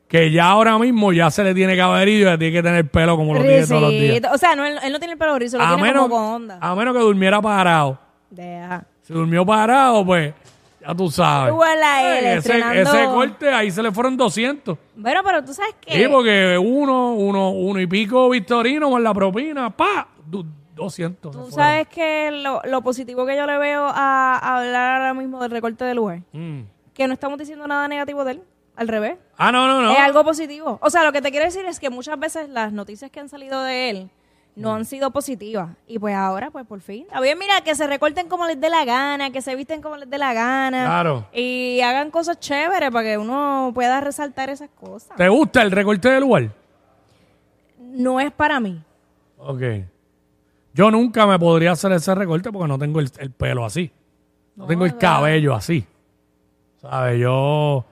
Que 0.07 0.31
ya 0.31 0.45
ahora 0.49 0.77
mismo 0.79 1.13
ya 1.13 1.29
se 1.29 1.43
le 1.43 1.53
tiene 1.53 1.75
caballerillo 1.77 2.21
y 2.21 2.23
ya 2.31 2.37
tiene 2.37 2.53
que 2.53 2.63
tener 2.63 2.89
pelo 2.89 3.15
como 3.17 3.33
lo 3.35 3.41
tiene 3.41 3.67
todos 3.67 3.81
los 3.83 3.91
días. 3.91 4.21
O 4.33 4.37
sea, 4.37 4.55
no, 4.55 4.65
él, 4.65 4.79
él 4.83 4.91
no 4.93 4.99
tiene 4.99 5.11
el 5.13 5.19
pelo 5.19 5.37
rizo, 5.37 5.57
lo 5.57 5.63
A 5.63 5.67
tiene 5.75 5.83
menos, 5.83 6.03
como 6.03 6.15
con 6.15 6.23
onda. 6.43 6.57
a 6.59 6.73
menos 6.75 6.95
que 6.95 7.01
durmiera 7.01 7.39
parado. 7.41 7.99
Deja. 8.31 8.83
Si 9.03 9.13
durmió 9.13 9.45
parado, 9.45 10.05
pues 10.05 10.33
ya 10.87 10.95
tú 10.95 11.09
sabes. 11.11 11.53
Lugar 11.53 11.77
La 11.77 12.17
L, 12.19 12.27
Eh, 12.27 12.37
ese, 12.37 12.49
estrenando- 12.53 12.81
ese 12.91 13.05
corte, 13.05 13.49
ahí 13.53 13.69
se 13.71 13.83
le 13.83 13.91
fueron 13.91 14.15
200. 14.17 14.77
Bueno, 14.95 15.21
pero 15.23 15.43
tú 15.43 15.53
sabes 15.53 15.75
que... 15.81 15.93
Sí, 15.93 16.07
porque 16.09 16.57
uno, 16.57 17.13
uno, 17.13 17.51
uno 17.51 17.79
y 17.79 17.87
pico 17.87 18.29
Victorino 18.29 18.89
con 18.89 19.03
la 19.03 19.13
propina, 19.13 19.69
pa, 19.69 20.07
du- 20.25 20.45
200. 20.75 21.31
se 21.33 21.37
Tú 21.41 21.47
fueron. 21.49 21.51
sabes 21.67 21.87
que 21.87 22.29
lo, 22.31 22.61
lo 22.65 22.81
positivo 22.81 23.25
que 23.25 23.35
yo 23.35 23.45
le 23.47 23.57
veo 23.57 23.85
a, 23.87 24.35
a 24.37 24.57
hablar 24.59 25.01
ahora 25.01 25.13
mismo 25.13 25.41
del 25.41 25.51
recorte 25.51 25.83
de 25.85 25.93
lugar, 25.95 26.19
Mm. 26.33 26.61
que 26.93 27.07
no 27.07 27.13
estamos 27.13 27.37
diciendo 27.39 27.67
nada 27.67 27.87
negativo 27.87 28.23
de 28.23 28.33
él, 28.33 28.41
al 28.75 28.87
revés. 28.87 29.17
Ah, 29.37 29.51
no, 29.51 29.67
no, 29.67 29.81
no. 29.81 29.91
Es 29.91 29.99
algo 29.99 30.23
positivo. 30.23 30.77
O 30.81 30.89
sea, 30.91 31.03
lo 31.03 31.11
que 31.11 31.21
te 31.21 31.31
quiero 31.31 31.45
decir 31.45 31.65
es 31.65 31.79
que 31.79 31.89
muchas 31.89 32.19
veces 32.19 32.47
las 32.49 32.71
noticias 32.71 33.09
que 33.09 33.19
han 33.19 33.27
salido 33.27 33.63
de 33.63 33.89
él 33.89 34.09
no 34.57 34.73
han 34.73 34.85
sido 34.85 35.11
positivas. 35.11 35.69
Y 35.87 35.99
pues 35.99 36.15
ahora, 36.15 36.49
pues 36.49 36.65
por 36.65 36.81
fin. 36.81 37.05
A 37.11 37.21
ver, 37.21 37.37
mira, 37.37 37.61
que 37.61 37.75
se 37.75 37.85
recorten 37.85 38.27
como 38.27 38.47
les 38.47 38.59
dé 38.59 38.69
la 38.69 38.85
gana, 38.85 39.29
que 39.29 39.41
se 39.41 39.55
visten 39.55 39.81
como 39.81 39.97
les 39.97 40.09
dé 40.09 40.17
la 40.17 40.33
gana. 40.33 40.85
Claro. 40.85 41.27
Y 41.31 41.79
hagan 41.81 42.09
cosas 42.09 42.39
chéveres 42.39 42.89
para 42.91 43.07
que 43.07 43.17
uno 43.17 43.71
pueda 43.73 44.01
resaltar 44.01 44.49
esas 44.49 44.69
cosas. 44.71 45.15
¿Te 45.15 45.29
gusta 45.29 45.61
el 45.61 45.71
recorte 45.71 46.09
del 46.09 46.21
lugar? 46.21 46.49
No 47.79 48.19
es 48.19 48.31
para 48.31 48.59
mí. 48.59 48.81
Ok. 49.37 49.61
Yo 50.73 50.91
nunca 50.91 51.25
me 51.27 51.37
podría 51.37 51.71
hacer 51.71 51.91
ese 51.91 52.13
recorte 52.15 52.51
porque 52.51 52.67
no 52.67 52.79
tengo 52.79 52.99
el, 52.99 53.11
el 53.19 53.31
pelo 53.31 53.63
así. 53.63 53.91
No, 54.55 54.65
tengo 54.65 54.85
el 54.85 54.97
cabello 54.97 55.53
así. 55.53 55.85
¿Sabes? 56.81 57.19
Yo, 57.19 57.85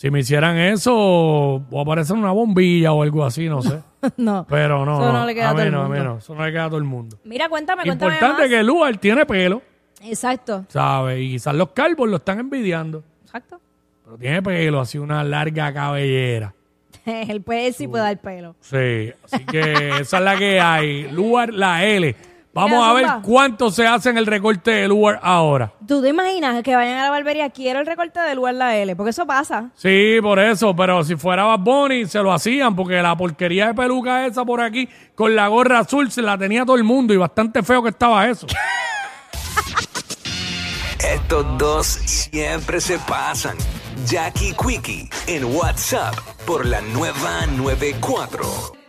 si 0.00 0.10
me 0.10 0.20
hicieran 0.20 0.56
eso, 0.56 1.62
voy 1.68 1.82
a 1.82 1.84
parecer 1.84 2.16
una 2.16 2.30
bombilla 2.32 2.90
o 2.94 3.02
algo 3.02 3.22
así, 3.22 3.50
no 3.50 3.60
sé. 3.60 3.82
no. 4.16 4.46
Pero 4.48 4.86
no, 4.86 4.94
Eso 4.98 5.12
no, 5.12 5.18
no 5.18 5.26
le 5.26 5.34
queda 5.34 5.48
a 5.48 5.50
a 5.50 5.52
todo 5.52 5.62
el 5.62 5.72
no, 5.72 5.80
a 5.82 5.88
mí 5.88 5.88
mundo. 5.90 6.04
no. 6.04 6.16
Eso 6.16 6.34
no 6.34 6.46
le 6.46 6.52
queda 6.52 6.64
a 6.64 6.68
todo 6.68 6.78
el 6.78 6.84
mundo. 6.84 7.18
Mira, 7.24 7.50
cuéntame, 7.50 7.82
cuéntame 7.84 8.14
Importante 8.14 8.42
más. 8.44 8.50
que 8.50 8.62
Lugar 8.62 8.96
tiene 8.96 9.26
pelo, 9.26 9.60
Exacto, 10.02 10.64
¿sabes? 10.68 11.20
Y 11.20 11.32
quizás 11.32 11.54
los 11.54 11.72
calvos 11.72 12.08
lo 12.08 12.16
están 12.16 12.38
envidiando. 12.40 13.04
exacto. 13.26 13.60
Pero 14.02 14.16
tiene 14.16 14.40
pelo, 14.42 14.80
así 14.80 14.96
una 14.96 15.22
larga 15.22 15.70
cabellera. 15.74 16.54
Él 17.04 17.42
puede 17.42 17.70
sí 17.74 17.86
puede 17.86 18.04
dar 18.04 18.18
pelo. 18.22 18.56
Sí, 18.60 19.12
así 19.22 19.44
que 19.44 19.98
esa 20.00 20.16
es 20.16 20.24
la 20.24 20.38
que 20.38 20.58
hay. 20.62 21.10
Lugar 21.12 21.52
la 21.52 21.84
L. 21.84 22.16
Vamos 22.52 22.84
a 22.84 22.92
ver 22.92 23.04
Zumba. 23.06 23.22
cuánto 23.22 23.70
se 23.70 23.86
hace 23.86 24.10
en 24.10 24.18
el 24.18 24.26
recorte 24.26 24.72
de 24.72 24.88
Lugar 24.88 25.20
ahora. 25.22 25.72
¿Tú 25.86 26.02
te 26.02 26.08
imaginas 26.08 26.62
que 26.64 26.74
vayan 26.74 26.98
a 26.98 27.04
la 27.04 27.10
barbería? 27.10 27.48
Quiero 27.50 27.78
el 27.78 27.86
recorte 27.86 28.18
de 28.20 28.34
lugar 28.34 28.54
la 28.54 28.76
L, 28.76 28.96
porque 28.96 29.10
eso 29.10 29.24
pasa. 29.26 29.70
Sí, 29.76 30.18
por 30.20 30.38
eso, 30.40 30.74
pero 30.74 31.04
si 31.04 31.14
fuera 31.16 31.44
Bad 31.44 31.60
Bunny 31.60 32.06
se 32.06 32.18
lo 32.20 32.32
hacían 32.32 32.74
porque 32.74 33.00
la 33.00 33.16
porquería 33.16 33.68
de 33.68 33.74
peluca 33.74 34.26
esa 34.26 34.44
por 34.44 34.60
aquí 34.60 34.88
con 35.14 35.36
la 35.36 35.46
gorra 35.46 35.78
azul 35.80 36.10
se 36.10 36.22
la 36.22 36.36
tenía 36.36 36.64
todo 36.64 36.76
el 36.76 36.84
mundo 36.84 37.14
y 37.14 37.16
bastante 37.18 37.62
feo 37.62 37.82
que 37.82 37.90
estaba 37.90 38.28
eso. 38.28 38.46
Estos 40.98 41.46
dos 41.58 41.86
siempre 41.86 42.80
se 42.80 42.98
pasan. 43.00 43.56
Jackie 44.06 44.54
Quickie 44.54 45.08
en 45.26 45.44
WhatsApp 45.44 46.14
por 46.46 46.66
la 46.66 46.80
nueva 46.80 47.46
94. 47.56 48.79